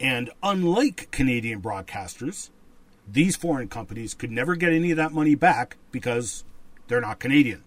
[0.02, 2.50] And unlike Canadian broadcasters,
[3.08, 6.44] these foreign companies could never get any of that money back because
[6.88, 7.62] they're not Canadian.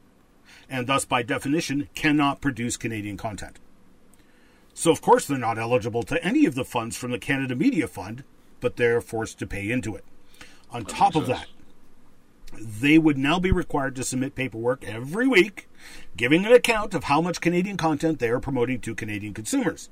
[0.70, 3.60] and thus, by definition, cannot produce Canadian content.
[4.74, 7.88] So, of course, they're not eligible to any of the funds from the Canada Media
[7.88, 8.24] Fund,
[8.60, 10.04] but they're forced to pay into it.
[10.72, 11.48] On That top of makes that,
[12.60, 15.70] they would now be required to submit paperwork every week
[16.18, 19.90] giving an account of how much Canadian content they are promoting to Canadian consumers.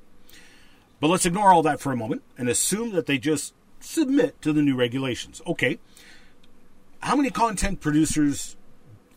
[1.04, 4.54] But let's ignore all that for a moment and assume that they just submit to
[4.54, 5.42] the new regulations.
[5.46, 5.78] Okay,
[7.00, 8.56] how many content producers,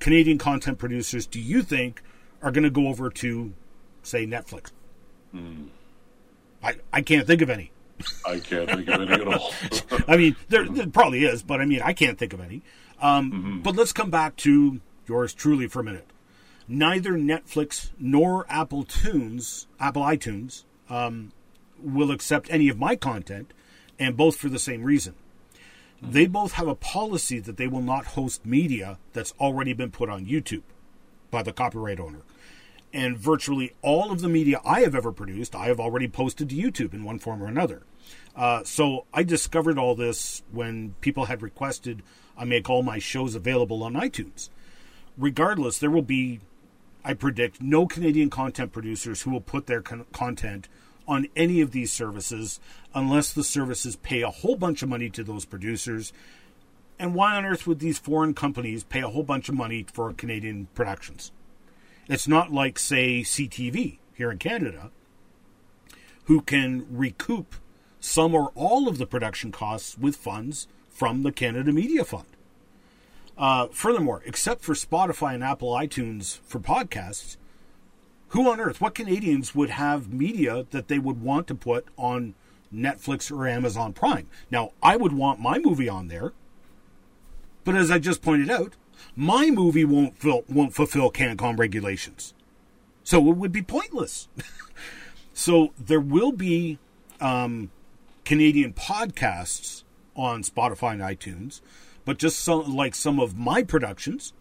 [0.01, 2.01] Canadian content producers, do you think
[2.41, 3.53] are going to go over to,
[4.03, 4.73] say, Netflix?
[6.61, 7.71] I, I can't think of any.
[8.25, 9.53] I can't think of any at all.
[10.09, 12.63] I mean, there, there probably is, but I mean, I can't think of any.
[12.99, 16.09] Um, But let's come back to yours truly for a minute.
[16.67, 21.31] Neither Netflix nor Apple Tunes, Apple iTunes, um,
[21.87, 23.53] will accept any of my content,
[23.99, 25.15] and both for the same reason.
[26.01, 30.09] They both have a policy that they will not host media that's already been put
[30.09, 30.63] on YouTube
[31.31, 32.21] by the copyright owner.
[32.93, 36.55] And virtually all of the media I have ever produced, I have already posted to
[36.55, 37.81] YouTube in one form or another.
[38.35, 42.03] Uh, so I discovered all this when people had requested
[42.37, 44.49] I make all my shows available on iTunes.
[45.17, 46.39] Regardless, there will be,
[47.03, 50.69] I predict, no Canadian content producers who will put their con- content
[51.07, 52.59] on any of these services
[52.93, 56.11] unless the services pay a whole bunch of money to those producers.
[56.99, 60.11] And why on earth would these foreign companies pay a whole bunch of money for
[60.13, 61.31] Canadian productions?
[62.07, 64.91] It's not like, say, CTV here in Canada,
[66.25, 67.55] who can recoup
[67.99, 72.25] some or all of the production costs with funds from the Canada Media Fund.
[73.37, 77.37] Uh, furthermore, except for Spotify and Apple iTunes for podcasts,
[78.29, 82.35] who on earth, what Canadians would have media that they would want to put on
[82.73, 84.27] Netflix or Amazon Prime?
[84.51, 86.33] Now, I would want my movie on there,
[87.63, 88.75] but as I just pointed out,
[89.15, 92.33] my movie won't fill, won't fulfill CanCon regulations,
[93.03, 94.27] so it would be pointless.
[95.33, 96.79] so there will be
[97.21, 97.71] um,
[98.25, 99.83] Canadian podcasts
[100.15, 101.61] on Spotify and iTunes,
[102.03, 104.33] but just some, like some of my productions,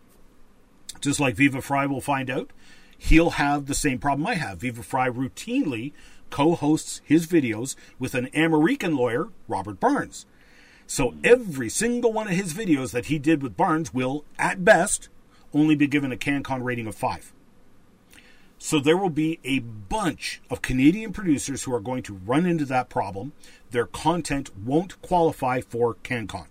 [1.00, 2.50] just like Viva Frei will find out,
[2.98, 4.58] he'll have the same problem I have.
[4.58, 5.92] Viva Frei routinely
[6.30, 10.26] co hosts his videos with an American lawyer, Robert Barnes.
[10.86, 15.08] So every single one of his videos that he did with Barnes will, at best,
[15.52, 17.32] only be given a CanCon rating of 5.
[18.58, 22.64] So there will be a bunch of Canadian producers who are going to run into
[22.66, 23.32] that problem.
[23.70, 26.46] Their content won't qualify for CanCon.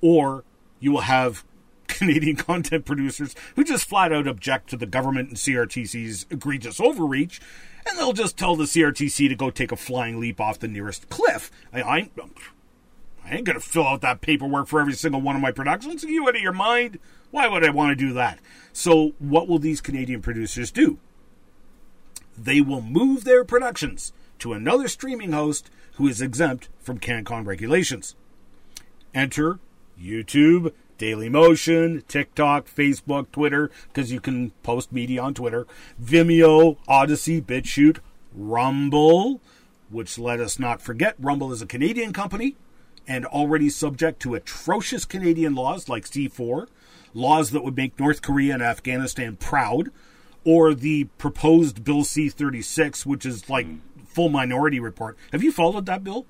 [0.00, 0.44] Or
[0.78, 1.44] you will have
[1.88, 7.40] Canadian content producers who just flat out object to the government and CRTC's egregious overreach,
[7.86, 11.08] and they'll just tell the CRTC to go take a flying leap off the nearest
[11.08, 11.50] cliff.
[11.72, 12.10] I, I,
[13.24, 16.04] I ain't to fill out that paperwork for every single one of my productions.
[16.04, 16.98] Are you out of your mind?
[17.30, 18.38] Why would I want to do that?
[18.72, 20.98] So, what will these Canadian producers do?
[22.38, 28.14] They will move their productions to another streaming host who is exempt from CanCon regulations.
[29.14, 29.58] Enter
[30.00, 35.66] YouTube, Dailymotion, TikTok, Facebook, Twitter, because you can post media on Twitter,
[36.02, 37.98] Vimeo, Odysee, BitChute,
[38.34, 39.40] Rumble,
[39.90, 42.56] which let us not forget Rumble is a Canadian company
[43.08, 46.66] and already subject to atrocious Canadian laws like C4,
[47.14, 49.90] laws that would make North Korea and Afghanistan proud,
[50.44, 53.66] or the proposed Bill C 36, which is like
[54.06, 55.16] full minority report.
[55.32, 56.26] Have you followed that bill?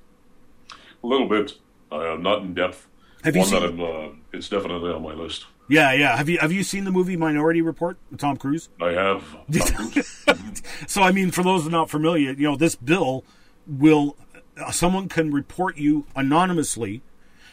[1.03, 1.55] A little bit,
[1.91, 2.89] uh, not in depth.
[3.27, 5.47] Have you One seen- that I'm, uh, it's definitely on my list.
[5.69, 6.17] Yeah, yeah.
[6.17, 8.69] Have you have you seen the movie Minority Report with Tom Cruise?
[8.81, 9.37] I have.
[10.87, 13.25] So I mean, for those who are not familiar, you know, this bill
[13.67, 14.17] will
[14.57, 17.03] uh, someone can report you anonymously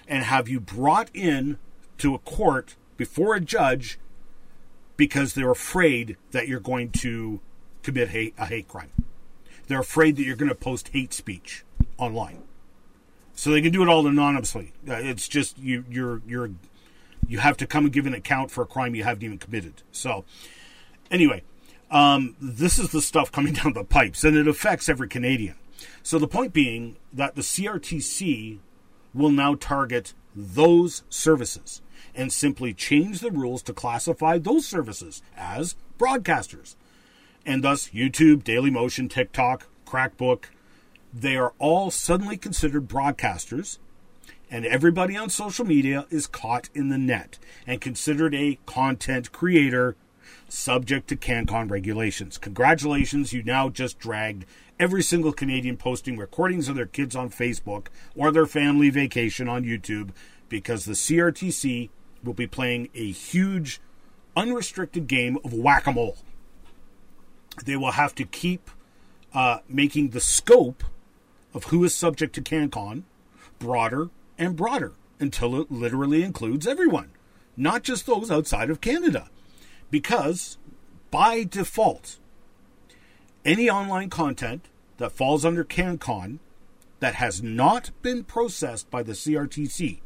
[0.07, 1.57] and have you brought in
[1.97, 3.97] to a court before a judge
[4.95, 7.39] because they're afraid that you're going to
[7.81, 8.91] commit hate, a hate crime.
[9.67, 11.63] They're afraid that you're going to post hate speech
[11.97, 12.43] online.
[13.35, 14.73] So they can do it all anonymously.
[14.87, 16.51] Uh, It's just you you're you're
[17.27, 19.81] you have to come and give an account for a crime you haven't even committed.
[19.91, 20.25] So
[21.09, 21.43] anyway,
[21.89, 25.55] um, this is the stuff coming down the pipes, and it affects every Canadian.
[26.01, 28.59] So the point being that the CRTC
[29.13, 31.81] will now target those services
[32.15, 36.75] and simply change the rules to classify those services as broadcasters.
[37.45, 40.45] And thus, YouTube, Dailymotion, TikTok, Crackbook,
[41.13, 43.77] they are all suddenly considered broadcasters
[44.49, 49.95] and everybody on social media is caught in the net and considered a content creator
[50.47, 52.37] subject to CanCon regulations.
[52.37, 54.45] Congratulations, you now just dragged
[54.79, 59.63] every single Canadian posting recordings of their kids on Facebook or their family vacation on
[59.63, 60.11] YouTube
[60.49, 61.89] because the CRTC
[62.23, 63.81] will be playing a huge
[64.35, 66.17] unrestricted game of whack a mole.
[67.65, 68.69] They will have to keep
[69.33, 70.83] uh, making the scope
[71.53, 73.03] of who is subject to CanCon
[73.59, 77.11] broader and broader until it literally includes everyone,
[77.55, 79.29] not just those outside of Canada.
[79.89, 80.57] Because
[81.11, 82.17] by default,
[83.45, 84.65] any online content
[84.97, 86.39] that falls under CanCon
[86.99, 89.99] that has not been processed by the CRTC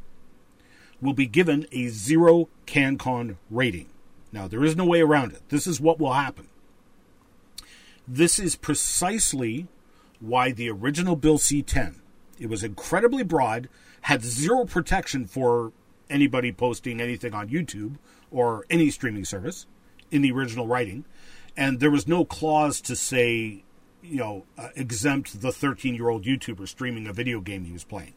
[1.02, 3.88] will be given a zero CanCon rating.
[4.32, 5.44] Now, there is no way around it.
[5.50, 6.48] This is what will happen.
[8.08, 9.68] This is precisely
[10.20, 12.02] why the original Bill C 10,
[12.40, 13.70] it was incredibly broad,
[14.02, 15.72] had zero protection for
[16.10, 17.98] anybody posting anything on YouTube
[18.32, 19.66] or any streaming service
[20.12, 21.06] in the original writing.
[21.56, 23.64] And there was no clause to say,
[24.02, 27.84] you know, uh, exempt the 13 year old YouTuber streaming a video game he was
[27.84, 28.14] playing.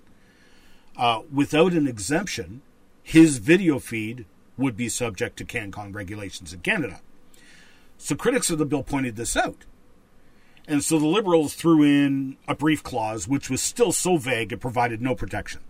[0.97, 2.63] Uh, without an exemption,
[3.03, 4.27] his video feed
[4.57, 7.01] would be subject to CanCon regulations in Canada.
[7.97, 9.65] So critics of the bill pointed this out.
[10.71, 14.59] And so the Liberals threw in a brief clause which was still so vague it
[14.59, 15.61] provided no protection.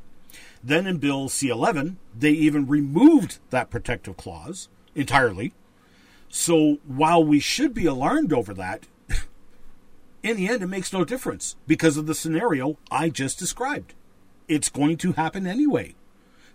[0.62, 5.54] Then in Bill C 11, they even removed that protective clause entirely.
[6.28, 8.88] So while we should be alarmed over that,
[10.22, 13.94] in the end, it makes no difference because of the scenario I just described.
[14.48, 15.94] It's going to happen anyway.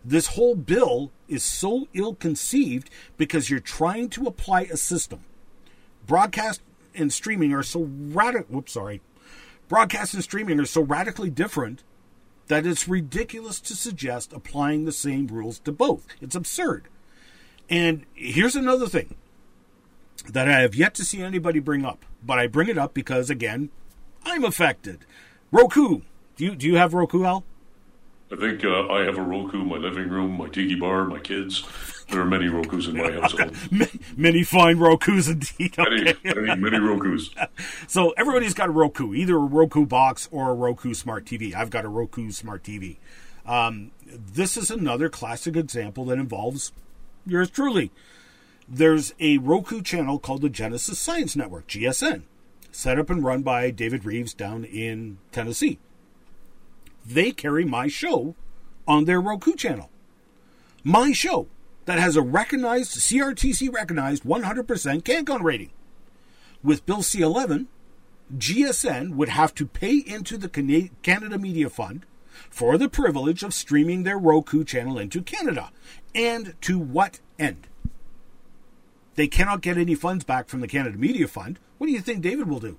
[0.04, 5.22] This whole bill is so ill conceived because you're trying to apply a system.
[6.06, 6.62] Broadcast
[6.96, 8.56] and streaming are so radical.
[8.56, 9.02] Whoops, sorry.
[9.68, 11.84] Broadcast and streaming are so radically different
[12.48, 16.06] that it's ridiculous to suggest applying the same rules to both.
[16.22, 16.88] It's absurd.
[17.70, 19.16] And here's another thing
[20.30, 23.30] that I have yet to see anybody bring up, but I bring it up because
[23.30, 23.70] again,
[24.24, 25.06] I'm affected.
[25.52, 26.02] Roku.
[26.36, 27.44] Do you do you have Roku, Al?
[28.32, 31.20] I think uh, I have a Roku in my living room, my tiki bar, my
[31.20, 31.64] kids.
[32.10, 33.56] There are many Rokus in my household.
[34.18, 35.78] many, fine Rokus indeed.
[35.78, 36.16] Okay.
[36.24, 37.30] Many, many, many Rokus.
[37.88, 41.54] so everybody's got a Roku, either a Roku box or a Roku smart TV.
[41.54, 42.98] I've got a Roku smart TV.
[43.46, 46.72] Um, this is another classic example that involves
[47.26, 47.92] yours truly.
[48.68, 52.24] There's a Roku channel called the Genesis Science Network, GSN,
[52.72, 55.80] set up and run by David Rives down in Tennessee
[57.06, 58.36] they carry my show
[58.88, 59.90] on their Roku channel.
[60.84, 61.48] My show
[61.86, 64.66] that has a recognized, CRTC recognized 100%
[65.04, 65.72] CanCon rating.
[66.64, 67.68] With Bill C 11,
[68.36, 72.06] GSN would have to pay into the Canada Media Fund
[72.50, 75.72] for the privilege of streaming their Roku channel into Canada.
[76.14, 77.68] And to what end?
[79.16, 81.60] They cannot get any funds back from the Canada Media Fund.
[81.78, 82.78] What do you think David will do?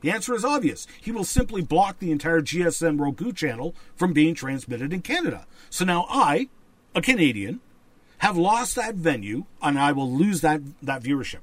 [0.00, 0.86] The answer is obvious.
[1.00, 5.46] He will simply block the entire GSN Roku channel from being transmitted in Canada.
[5.68, 6.48] So now I,
[6.94, 7.60] a Canadian,
[8.18, 11.40] have lost that venue and I will lose that, that viewership.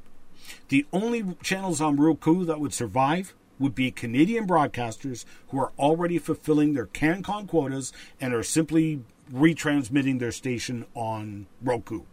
[0.69, 6.17] The only channels on Roku that would survive would be Canadian broadcasters who are already
[6.19, 7.91] fulfilling their CanCon quotas
[8.21, 9.01] and are simply
[9.33, 12.03] retransmitting their station on Roku.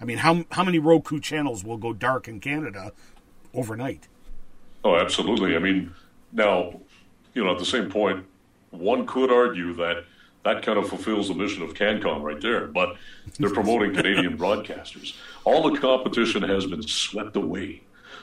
[0.00, 2.92] I mean, how, how many Roku channels will go dark in Canada
[3.54, 4.08] overnight?
[4.84, 5.54] Oh, absolutely.
[5.56, 5.94] I mean,
[6.32, 6.80] now,
[7.34, 8.24] you know, at the same point,
[8.70, 10.04] one could argue that
[10.44, 12.96] that kind of fulfills the mission of CanCon right there, but
[13.38, 15.14] they're promoting Canadian broadcasters.
[15.44, 17.82] All the competition has been swept away.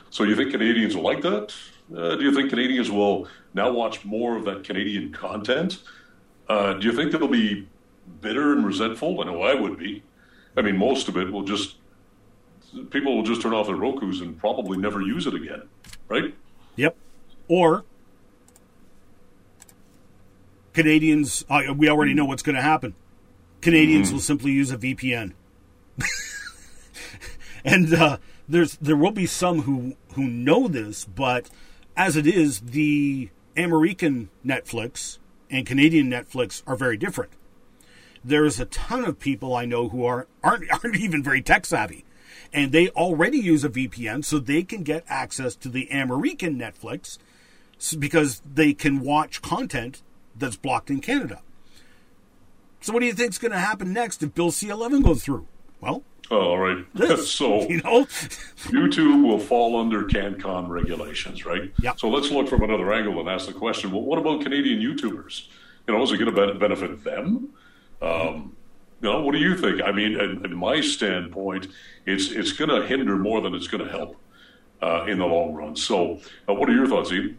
[0.09, 1.53] So you think Canadians will like that?
[1.95, 5.81] Uh, do you think Canadians will now watch more of that Canadian content?
[6.47, 7.67] Uh, do you think they'll be
[8.21, 9.21] bitter and resentful?
[9.21, 10.03] I know I would be.
[10.57, 11.75] I mean, most of it will just
[12.89, 15.63] people will just turn off their Roku's and probably never use it again,
[16.07, 16.35] right?
[16.75, 16.95] Yep.
[17.47, 17.85] Or
[20.79, 22.95] Canadians, uh, we already know what's going to happen.
[23.59, 24.15] Canadians mm-hmm.
[24.15, 25.33] will simply use a VPN.
[27.65, 28.17] and uh,
[28.47, 31.49] there's there will be some who who know this, but
[31.97, 35.17] as it is, the American Netflix
[35.49, 37.33] and Canadian Netflix are very different.
[38.23, 42.05] There's a ton of people I know who are aren't aren't even very tech savvy
[42.53, 47.17] and they already use a VPN so they can get access to the American Netflix
[47.99, 50.01] because they can watch content
[50.39, 51.41] that's blocked in Canada.
[52.81, 55.23] So, what do you think is going to happen next if Bill C 11 goes
[55.23, 55.47] through?
[55.81, 56.85] Well, oh, all right.
[56.93, 61.71] This, so, you know, YouTube will fall under CanCon regulations, right?
[61.81, 61.95] Yeah.
[61.97, 65.47] So let's look from another angle and ask the question: Well, what about Canadian YouTubers?
[65.87, 67.49] You know, is it going to benefit them?
[68.01, 68.55] Um,
[69.01, 69.81] you know, what do you think?
[69.81, 71.67] I mean, in, in my standpoint,
[72.05, 74.17] it's it's going to hinder more than it's going to help
[74.81, 75.75] uh, in the long run.
[75.75, 77.37] So, uh, what are your thoughts, Ian?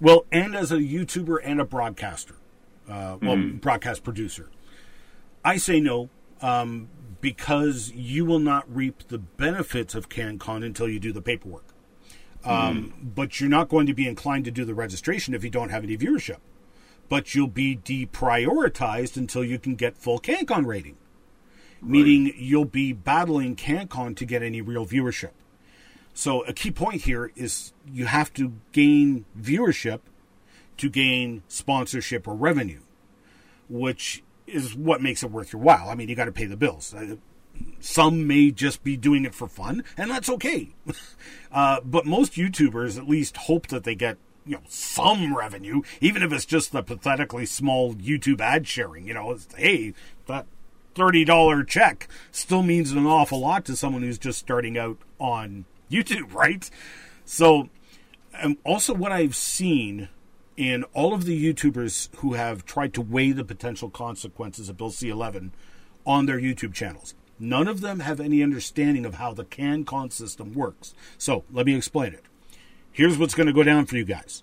[0.00, 2.36] Well, and as a YouTuber and a broadcaster,
[2.88, 3.56] uh, well, mm-hmm.
[3.58, 4.50] broadcast producer,
[5.44, 6.10] I say no.
[6.40, 6.88] Um,
[7.20, 11.64] because you will not reap the benefits of CanCon until you do the paperwork.
[12.44, 15.70] Um, But you're not going to be inclined to do the registration if you don't
[15.70, 16.38] have any viewership.
[17.08, 20.96] But you'll be deprioritized until you can get full CanCon rating,
[21.82, 25.30] meaning you'll be battling CanCon to get any real viewership.
[26.18, 30.00] So a key point here is you have to gain viewership
[30.78, 32.80] to gain sponsorship or revenue,
[33.68, 35.88] which is what makes it worth your while.
[35.88, 36.92] I mean, you got to pay the bills.
[36.92, 37.18] Uh,
[37.78, 40.70] Some may just be doing it for fun, and that's okay.
[41.52, 46.24] uh, but most YouTubers at least hope that they get you know some revenue, even
[46.24, 49.06] if it's just the pathetically small YouTube ad sharing.
[49.06, 49.94] You know, hey,
[50.26, 50.46] that
[50.96, 55.64] thirty dollar check still means an awful lot to someone who's just starting out on
[55.90, 56.68] YouTube, right?
[57.24, 57.68] So,
[58.32, 60.08] and also what I've seen
[60.56, 64.90] in all of the YouTubers who have tried to weigh the potential consequences of Bill
[64.90, 65.50] C11
[66.04, 67.14] on their YouTube channels.
[67.38, 70.94] None of them have any understanding of how the CanCon system works.
[71.16, 72.24] So, let me explain it.
[72.90, 74.42] Here's what's going to go down for you guys.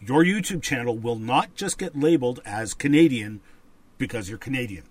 [0.00, 3.40] Your YouTube channel will not just get labeled as Canadian
[3.98, 4.82] because you're Canadian.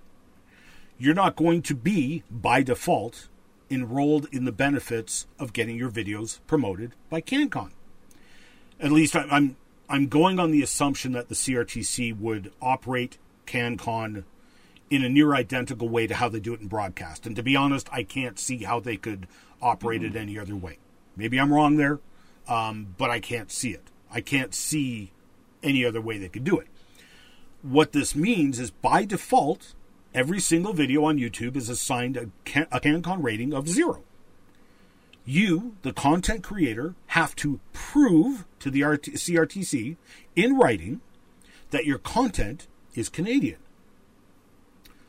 [0.98, 3.28] You're not going to be, by default,
[3.72, 7.72] enrolled in the benefits of getting your videos promoted by CanCon.
[8.80, 9.56] At least I- I'm
[9.90, 14.24] I'm going on the assumption that the CRTC would operate CanCon
[14.90, 17.26] in a near identical way to how they do it in broadcast.
[17.26, 19.28] And to be honest, I can't see how they could
[19.62, 20.78] operate it any other way.
[21.18, 22.00] Maybe I'm wrong there,
[22.48, 23.90] um, but I can't see it.
[24.10, 25.12] I can't see
[25.62, 26.68] any other way they could do it.
[27.62, 29.74] What this means is by default,
[30.14, 34.04] every single video on YouTube is assigned a, Can- a CanCon rating of zero.
[35.26, 39.96] You, the content creator, have to prove to the RT- CRTC
[40.36, 41.02] in writing
[41.70, 43.58] that your content is Canadian.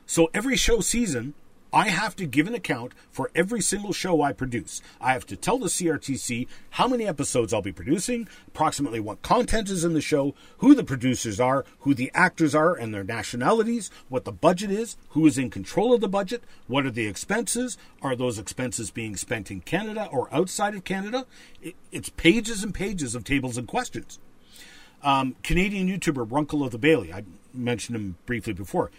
[0.06, 1.34] So every show season,
[1.72, 4.82] I have to give an account for every single show I produce.
[5.00, 9.70] I have to tell the CRTC how many episodes I'll be producing, approximately what content
[9.70, 13.90] is in the show, who the producers are, who the actors are and their nationalities,
[14.10, 17.78] what the budget is, who is in control of the budget, what are the expenses,
[18.02, 21.24] are those expenses being spent in Canada or outside of Canada?
[21.90, 24.18] It's pages and pages of tables and questions.
[25.02, 28.90] Um, Canadian YouTuber Runkle of the Bailey, I mentioned him briefly before.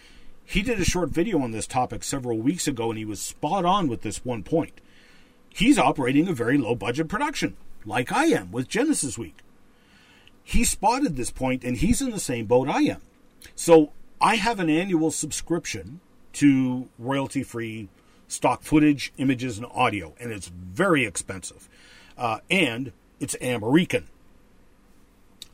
[0.45, 3.65] He did a short video on this topic several weeks ago, and he was spot
[3.65, 4.81] on with this one point.
[5.49, 9.37] He's operating a very low budget production, like I am with Genesis Week.
[10.43, 13.01] He spotted this point, and he's in the same boat I am.
[13.55, 16.01] So I have an annual subscription
[16.33, 17.87] to royalty free
[18.27, 21.69] stock footage, images, and audio, and it's very expensive.
[22.17, 24.07] Uh, and it's American.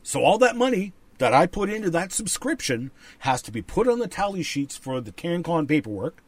[0.02, 2.90] So all that money that I put into that subscription
[3.20, 6.22] has to be put on the tally sheets for the CanCon paperwork,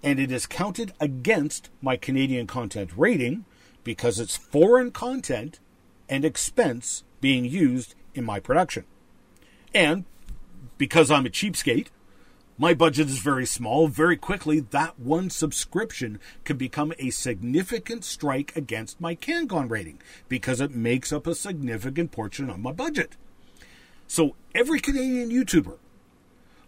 [0.00, 3.44] and it is counted against my Canadian content rating
[3.82, 5.58] because it's foreign content
[6.08, 8.84] and expense being used in my production.
[9.74, 10.04] And
[10.78, 11.88] because I'm a cheapskate,
[12.56, 13.88] my budget is very small.
[13.88, 20.60] Very quickly, that one subscription can become a significant strike against my CanCon rating because
[20.60, 23.16] it makes up a significant portion of my budget.
[24.06, 25.78] So every Canadian YouTuber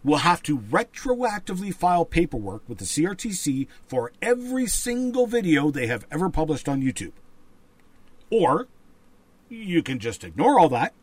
[0.03, 6.05] will have to retroactively file paperwork with the CRTC for every single video they have
[6.11, 7.13] ever published on YouTube.
[8.29, 8.67] Or
[9.49, 10.93] you can just ignore all that,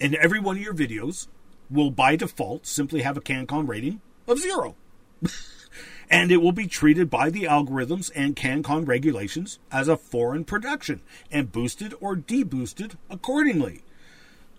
[0.00, 1.26] and every one of your videos
[1.70, 4.76] will by default simply have a CanCon rating of zero.
[6.10, 11.00] and it will be treated by the algorithms and CanCon regulations as a foreign production
[11.30, 13.82] and boosted or deboosted accordingly.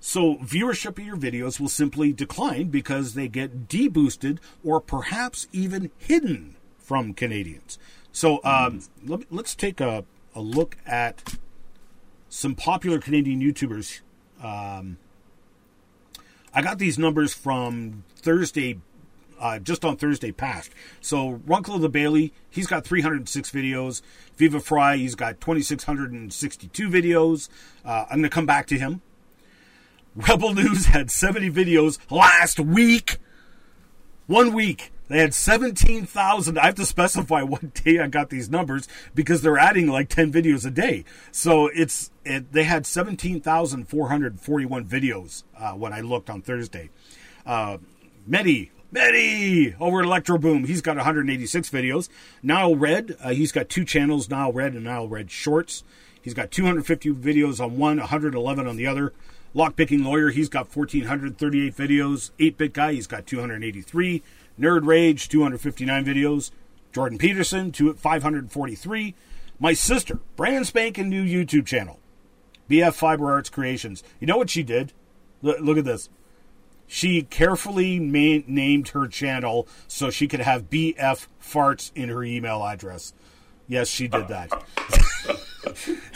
[0.06, 5.92] So viewership of your videos will simply decline because they get deboosted or perhaps even
[5.98, 7.80] hidden from Canadians.
[8.12, 10.04] So um, let, us take a,
[10.36, 11.38] a look at
[12.28, 14.02] some popular Canadian YouTubers.
[14.44, 14.98] Um,
[16.54, 18.80] I got these numbers from Thursday,
[19.40, 20.72] uh, just on Thursday past.
[21.00, 24.02] So Runkle of the Bailey, he's got 306 videos.
[24.36, 27.48] Viva Frei, he's got 2,662 videos.
[27.86, 29.02] Uh, I'm going to come back to him.
[30.16, 33.18] Rebel News had 70 videos last week.
[34.28, 34.92] One week.
[35.08, 36.58] They had 17,000.
[36.58, 40.32] I have to specify what day I got these numbers because they're adding like 10
[40.32, 41.06] videos a day.
[41.32, 46.90] So it's it, they had 17,441 videos uh, when I looked on Thursday.
[47.46, 47.78] Uh,
[48.30, 52.08] Mehdi, Mehdi over at ElectroBOOM, he's got 186 videos.
[52.44, 55.84] NileRed, uh, he's got two channels, NileRed and NileRed Shorts.
[56.22, 59.12] He's got 250 videos on one, 111 on the other.
[59.56, 62.32] Lockpicking Lawyer, he's got 1,438 videos.
[62.40, 64.24] 8 Bit Guy, he's got 283.
[64.60, 66.52] Nerd Rage, 259 videos.
[66.92, 69.16] Jordan Peterson, 543.
[69.60, 72.00] My sister, brand spanking new YouTube channel,
[72.70, 74.04] BF Fiber Arts Creations.
[74.20, 74.94] You know what she did?
[75.44, 76.10] L- look at this.
[76.86, 82.64] She carefully ma- named her channel so she could have BF Farts in her email
[82.64, 83.14] address.
[83.68, 84.52] Yes, she did that.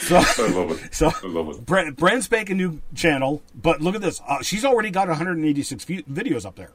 [0.08, 0.94] so, I love it.
[0.94, 1.66] So, I love it.
[1.66, 4.22] Brand, brand spanking new channel, but look at this.
[4.28, 6.72] Uh, she's already got 186 videos up there.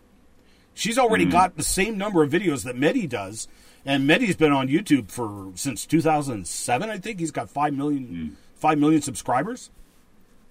[0.75, 1.33] She's already mm-hmm.
[1.33, 3.49] got the same number of videos that Mehdi does,
[3.85, 6.91] and Mehdi's been on YouTube for since 2007.
[6.91, 8.61] I think he's got five million, mm.
[8.61, 9.71] 5 million subscribers,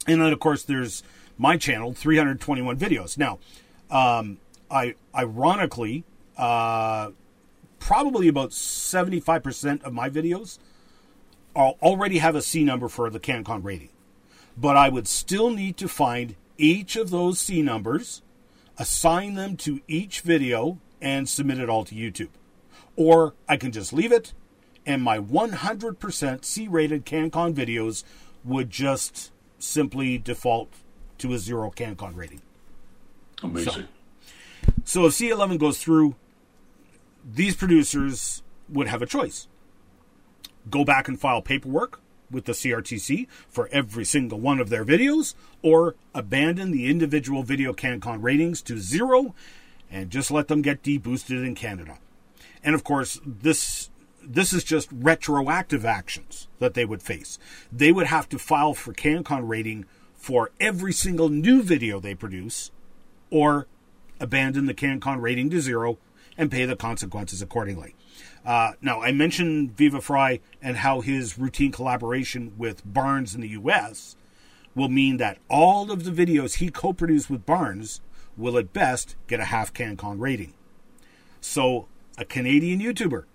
[0.05, 1.01] and then of course there's
[1.37, 3.17] my channel, 321 videos.
[3.17, 3.39] Now,
[3.89, 4.37] um,
[4.69, 6.03] I ironically,
[6.37, 7.11] uh,
[7.79, 10.59] probably about 75% of my videos
[11.55, 13.89] already have a C number for the CanCon rating,
[14.57, 18.21] but I would still need to find each of those C numbers
[18.81, 22.29] assign them to each video, and submit it all to YouTube.
[22.95, 24.33] Or I can just leave it,
[24.85, 28.03] and my 100% C rated CanCon videos
[28.43, 30.73] would just simply default
[31.19, 32.41] to a zero CanCon rating.
[33.43, 33.73] Amazing.
[33.73, 33.83] So,
[34.83, 36.15] so if C11 goes through,
[37.23, 39.47] these producers would have a choice
[40.69, 45.33] go back and file paperwork with the CRTC for every single one of their videos,
[45.61, 49.35] or abandon the individual video CanCon ratings to zero
[49.89, 51.97] and just let them get deboosted in Canada.
[52.63, 53.89] And of course, this
[54.23, 57.39] this is just retroactive actions that they would face.
[57.71, 62.69] They would have to file for CanCon rating for every single new video they produce,
[63.31, 63.65] or
[64.19, 65.97] abandon the CanCon rating to zero
[66.37, 67.95] and pay the consequences accordingly.
[68.45, 73.49] Uh, now, I mentioned Viva Frei and how his routine collaboration with Barnes in the
[73.49, 74.15] U.S.
[74.73, 78.01] will mean that all of the videos he co produced with Barnes
[78.37, 80.53] will at best get a half CanCon rating.
[81.39, 81.87] So,
[82.17, 83.25] a Canadian YouTuber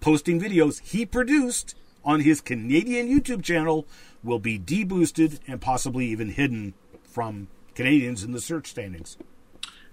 [0.00, 1.74] posting videos he produced
[2.04, 3.86] on his Canadian YouTube channel
[4.22, 9.16] will be deboosted and possibly even hidden from Canadians in the search standings.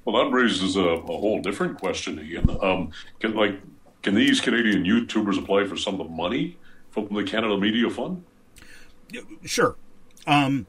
[0.05, 2.49] Well, that raises a, a whole different question again.
[2.61, 3.59] Um, can, like,
[4.03, 6.57] can these Canadian YouTubers apply for some of the money
[6.91, 8.23] from the Canada Media Fund?
[9.43, 9.75] Sure,
[10.27, 10.67] um,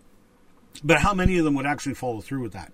[0.83, 2.73] but how many of them would actually follow through with that?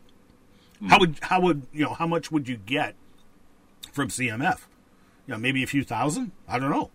[0.82, 0.88] Mm.
[0.90, 2.94] How would how would you know how much would you get
[3.92, 4.60] from CMF?
[5.26, 6.32] You know, maybe a few thousand.
[6.46, 6.90] I don't know.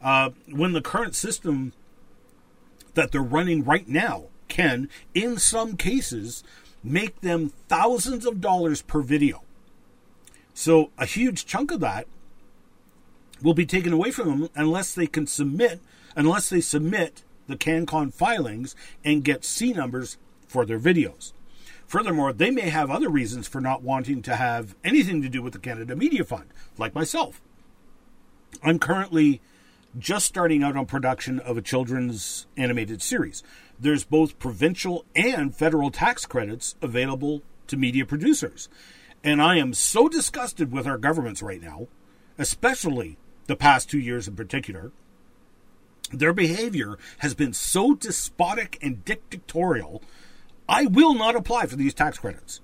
[0.00, 1.72] Uh, when the current system
[2.94, 6.44] that they're running right now can, in some cases,
[6.84, 9.42] make them thousands of dollars per video.
[10.54, 12.06] So a huge chunk of that
[13.42, 15.80] will be taken away from them unless they can submit
[16.16, 21.32] unless they submit the CanCon filings and get C numbers for their videos.
[21.86, 25.52] Furthermore, they may have other reasons for not wanting to have anything to do with
[25.52, 26.46] the Canada Media Fund,
[26.78, 27.40] like myself.
[28.62, 29.40] I'm currently
[29.98, 33.42] just starting out on production of a children's animated series.
[33.78, 38.68] There's both provincial and federal tax credits available to media producers.
[39.24, 41.88] And I am so disgusted with our governments right now,
[42.38, 43.18] especially
[43.52, 44.92] the past two years in particular,
[46.10, 50.02] their behavior has been so despotic and dictatorial.
[50.66, 52.62] I will not apply for these tax credits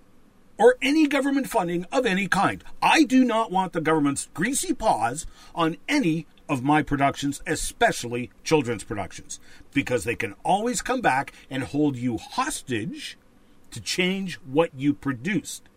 [0.56, 2.64] or any government funding of any kind.
[2.80, 8.82] I do not want the government's greasy paws on any of my productions, especially children's
[8.82, 9.40] productions,
[9.74, 13.18] because they can always come back and hold you hostage
[13.72, 15.68] to change what you produced.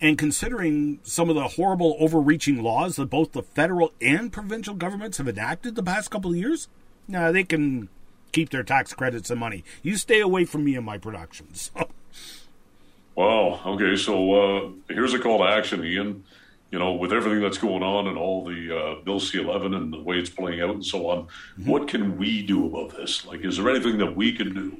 [0.00, 5.18] And considering some of the horrible overreaching laws that both the federal and provincial governments
[5.18, 6.68] have enacted the past couple of years,
[7.08, 7.88] now they can
[8.32, 9.64] keep their tax credits and money.
[9.82, 11.70] You stay away from me and my productions.
[13.14, 13.60] wow.
[13.64, 13.96] Okay.
[13.96, 16.24] So uh, here's a call to action, Ian.
[16.70, 20.00] You know, with everything that's going on and all the uh, Bill C11 and the
[20.00, 21.70] way it's playing out and so on, mm-hmm.
[21.70, 23.24] what can we do about this?
[23.24, 24.78] Like, is there anything that we can do?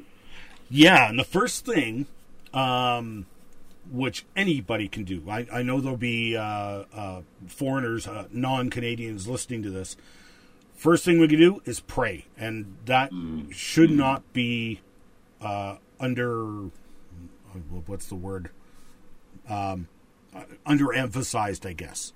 [0.68, 1.08] Yeah.
[1.08, 2.06] And the first thing,
[2.52, 3.24] um,
[3.90, 5.22] which anybody can do.
[5.28, 9.96] I, I know there'll be uh, uh, foreigners, uh, non Canadians listening to this.
[10.74, 13.52] First thing we can do is pray, and that mm.
[13.52, 14.80] should not be
[15.40, 16.70] uh, under
[17.86, 18.50] what's the word?
[19.48, 19.88] Um,
[20.66, 22.12] underemphasized, I guess,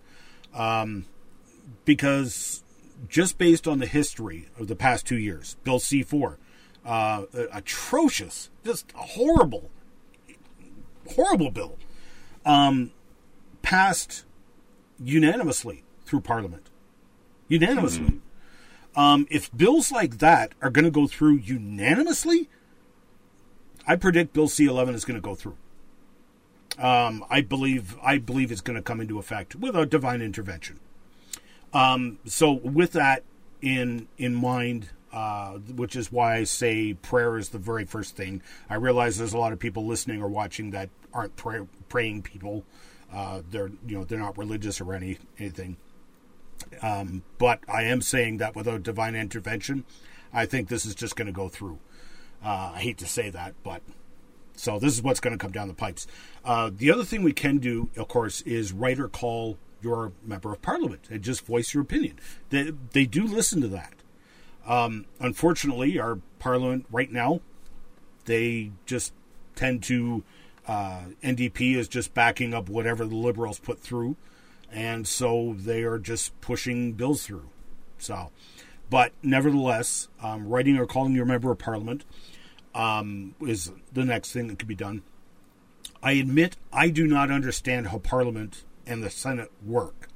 [0.52, 1.06] um,
[1.84, 2.62] because
[3.08, 6.38] just based on the history of the past two years, Bill C four,
[6.84, 9.70] uh, atrocious, just horrible
[11.14, 11.76] horrible bill,
[12.44, 12.90] um,
[13.62, 14.24] passed
[14.98, 16.68] unanimously through Parliament.
[17.48, 18.04] Unanimously.
[18.04, 19.00] Mm-hmm.
[19.00, 22.48] Um, if bills like that are going to go through unanimously,
[23.86, 25.56] I predict Bill C-11 is going to go through.
[26.78, 30.80] Um, I believe I believe it's going to come into effect without divine intervention.
[31.74, 33.22] Um, so, with that
[33.60, 38.42] in in mind, uh, which is why I say prayer is the very first thing.
[38.68, 42.64] I realize there's a lot of people listening or watching that aren't pray, praying people.
[43.12, 45.76] Uh, they're you know they're not religious or any anything.
[46.82, 49.84] Um, but I am saying that without divine intervention,
[50.32, 51.78] I think this is just going to go through.
[52.44, 53.82] Uh, I hate to say that, but
[54.54, 56.06] so this is what's going to come down the pipes.
[56.44, 60.52] Uh, the other thing we can do, of course, is write or call your member
[60.52, 62.18] of parliament and just voice your opinion.
[62.50, 63.94] They, they do listen to that.
[64.66, 67.40] Um, unfortunately, our parliament right now,
[68.24, 69.12] they just
[69.54, 70.24] tend to.
[70.68, 74.16] Uh, NDP is just backing up whatever the Liberals put through,
[74.70, 77.48] and so they are just pushing bills through.
[77.98, 78.30] So,
[78.88, 82.04] but nevertheless, um, writing or calling your member of parliament
[82.74, 85.02] um, is the next thing that could be done.
[86.02, 90.08] I admit I do not understand how Parliament and the Senate work.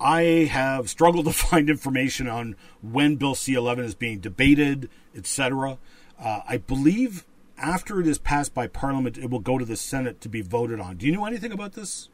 [0.00, 5.78] I have struggled to find information on when Bill C 11 is being debated, etc.
[6.18, 7.24] Uh, I believe
[7.58, 10.80] after it is passed by Parliament, it will go to the Senate to be voted
[10.80, 10.96] on.
[10.96, 12.08] Do you know anything about this?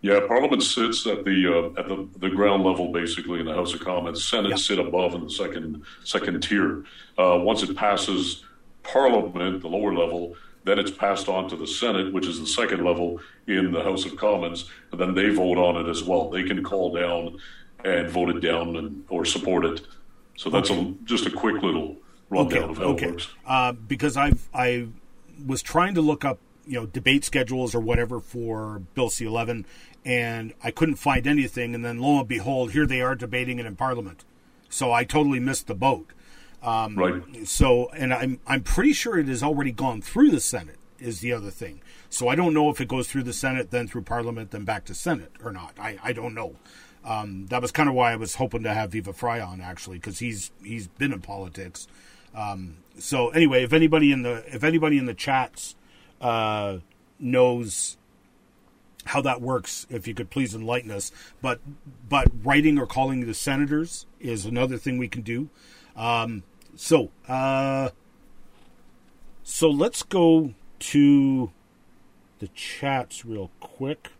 [0.00, 3.72] Yeah, Parliament sits at the uh, at the, the ground level, basically, in the House
[3.72, 4.28] of Commons.
[4.28, 4.56] Senate yeah.
[4.56, 6.84] sit above in the second second tier.
[7.16, 8.44] Uh, once it passes
[8.82, 10.34] Parliament, the lower level,
[10.64, 14.04] then it's passed on to the Senate, which is the second level in the House
[14.04, 16.30] of Commons, and then they vote on it as well.
[16.30, 17.38] They can call down
[17.84, 19.80] and vote it down and or support it.
[20.36, 20.80] So that's okay.
[20.80, 21.96] a, just a quick little
[22.30, 22.70] rundown okay.
[22.70, 23.06] of how okay.
[23.06, 23.28] it works.
[23.46, 24.88] Uh, because I've I
[25.44, 29.66] was trying to look up you know debate schedules or whatever for Bill C eleven,
[30.04, 31.74] and I couldn't find anything.
[31.74, 34.24] And then lo and behold, here they are debating it in Parliament.
[34.68, 36.12] So I totally missed the boat.
[36.62, 37.46] Um, right.
[37.46, 40.78] So, and I'm I'm pretty sure it has already gone through the Senate.
[40.98, 41.80] Is the other thing.
[42.10, 44.84] So I don't know if it goes through the Senate, then through Parliament, then back
[44.84, 45.74] to Senate or not.
[45.76, 46.54] I I don't know.
[47.04, 49.96] Um, that was kind of why I was hoping to have Viva Frei on actually,
[49.96, 51.88] because he's he's been in politics.
[52.34, 55.74] Um, so anyway, if anybody in the if anybody in the chats
[56.20, 56.78] uh,
[57.18, 57.96] knows
[59.06, 61.10] how that works, if you could please enlighten us.
[61.40, 61.60] But
[62.08, 65.48] but writing or calling the senators is another thing we can do.
[65.96, 66.44] Um,
[66.74, 67.90] so uh,
[69.42, 71.50] so let's go to
[72.38, 74.10] the chats real quick.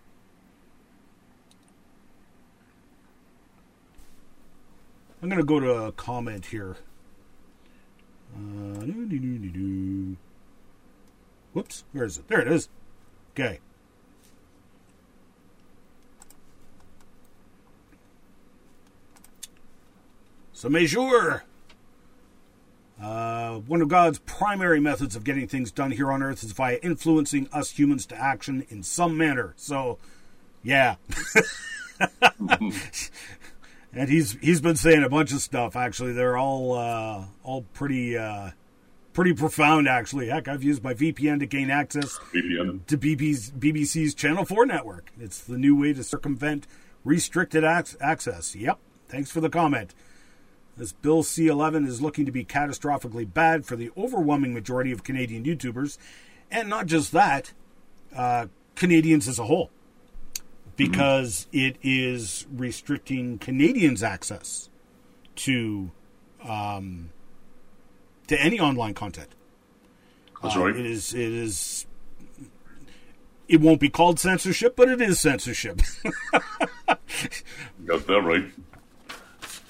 [5.22, 6.76] I'm going to go to a comment here.
[8.34, 8.84] Uh,
[11.52, 12.28] Whoops, where is it?
[12.28, 12.68] There it is.
[13.34, 13.60] Okay.
[20.52, 21.44] So, Major,
[23.52, 26.76] uh, one of God's primary methods of getting things done here on earth is via
[26.82, 29.54] influencing us humans to action in some manner.
[29.56, 29.98] So,
[30.62, 30.96] yeah.
[33.92, 35.76] and he's he's been saying a bunch of stuff.
[35.76, 38.50] Actually, they're all uh, all pretty uh,
[39.12, 39.88] pretty profound.
[39.88, 42.86] Actually, heck, I've used my VPN to gain access VPN.
[42.86, 45.12] to BB's, BBC's Channel Four network.
[45.20, 46.66] It's the new way to circumvent
[47.04, 48.54] restricted ac- access.
[48.56, 48.78] Yep.
[49.08, 49.94] Thanks for the comment.
[50.76, 55.04] This Bill C 11 is looking to be catastrophically bad for the overwhelming majority of
[55.04, 55.98] Canadian YouTubers,
[56.50, 57.52] and not just that,
[58.16, 59.70] uh, Canadians as a whole
[60.76, 61.66] because mm-hmm.
[61.66, 64.68] it is restricting Canadians' access
[65.36, 65.90] to
[66.42, 67.10] um,
[68.26, 69.28] to any online content.
[70.42, 70.76] That's uh, right.
[70.76, 71.14] It is.
[71.14, 71.86] It is.
[73.48, 75.80] It won't be called censorship, but it is censorship.
[76.86, 78.44] Got that right.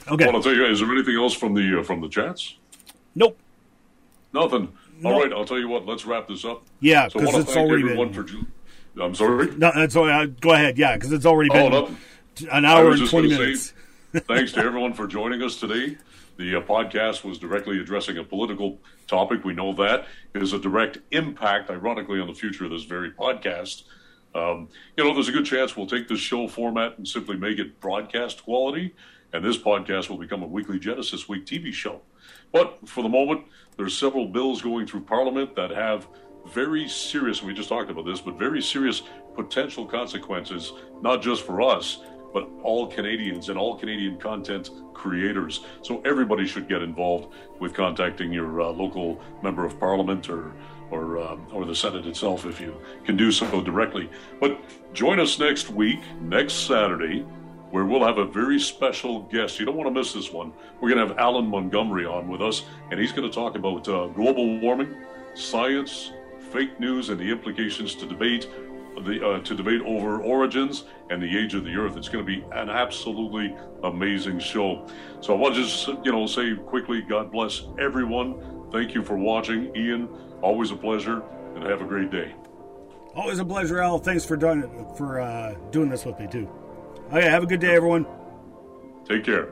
[0.08, 0.26] Okay.
[0.26, 2.56] Well, I'll tell you, is there anything else from the uh, from the chats?
[3.14, 3.38] Nope.
[4.32, 4.72] Nothing.
[5.00, 5.12] Nope.
[5.12, 5.32] All right.
[5.32, 5.86] I'll tell you what.
[5.86, 6.64] Let's wrap this up.
[6.80, 8.12] Yeah, because so it's already been.
[8.12, 8.26] For,
[9.00, 9.54] I'm sorry.
[9.56, 10.08] No, that's all.
[10.08, 10.78] Uh, go ahead.
[10.78, 11.96] Yeah, because it's already been oh,
[12.50, 13.72] an hour and twenty minutes.
[14.12, 15.96] Say, thanks to everyone for joining us today.
[16.38, 19.44] The uh, podcast was directly addressing a political topic.
[19.44, 23.10] We know that it is a direct impact, ironically, on the future of this very
[23.10, 23.84] podcast.
[24.34, 27.58] Um, you know, there's a good chance we'll take this show format and simply make
[27.58, 28.94] it broadcast quality,
[29.32, 32.00] and this podcast will become a weekly Genesis Week TV show.
[32.52, 33.46] But for the moment,
[33.76, 36.06] there's several bills going through Parliament that have
[36.52, 39.02] very serious, we just talked about this, but very serious
[39.34, 42.00] potential consequences, not just for us,
[42.32, 45.64] but all Canadians and all Canadian content creators.
[45.82, 50.52] So everybody should get involved with contacting your uh, local member of parliament or
[50.90, 54.10] or um, or the Senate itself if you can do so directly.
[54.40, 54.60] But
[54.92, 57.24] join us next week, next Saturday,
[57.72, 59.58] where we'll have a very special guest.
[59.58, 60.52] You don't want to miss this one.
[60.80, 63.88] We're going to have Alan Montgomery on with us, and he's going to talk about
[63.88, 64.94] uh, global warming
[65.34, 66.12] science,
[66.52, 68.46] fake news, and the implications to debate
[69.04, 71.96] the, uh, to debate over origins and the age of the Earth.
[71.96, 74.86] It's going to be an absolutely amazing show.
[75.22, 78.68] So I want to just you know say quickly, God bless everyone.
[78.70, 80.10] Thank you for watching, Ian.
[80.42, 81.22] Always a pleasure,
[81.54, 82.34] and have a great day.
[83.14, 83.98] Always a pleasure, Al.
[83.98, 86.50] Thanks for doing for uh, doing this with me too.
[87.12, 88.06] Okay, have a good day, everyone.
[89.04, 89.50] Take care.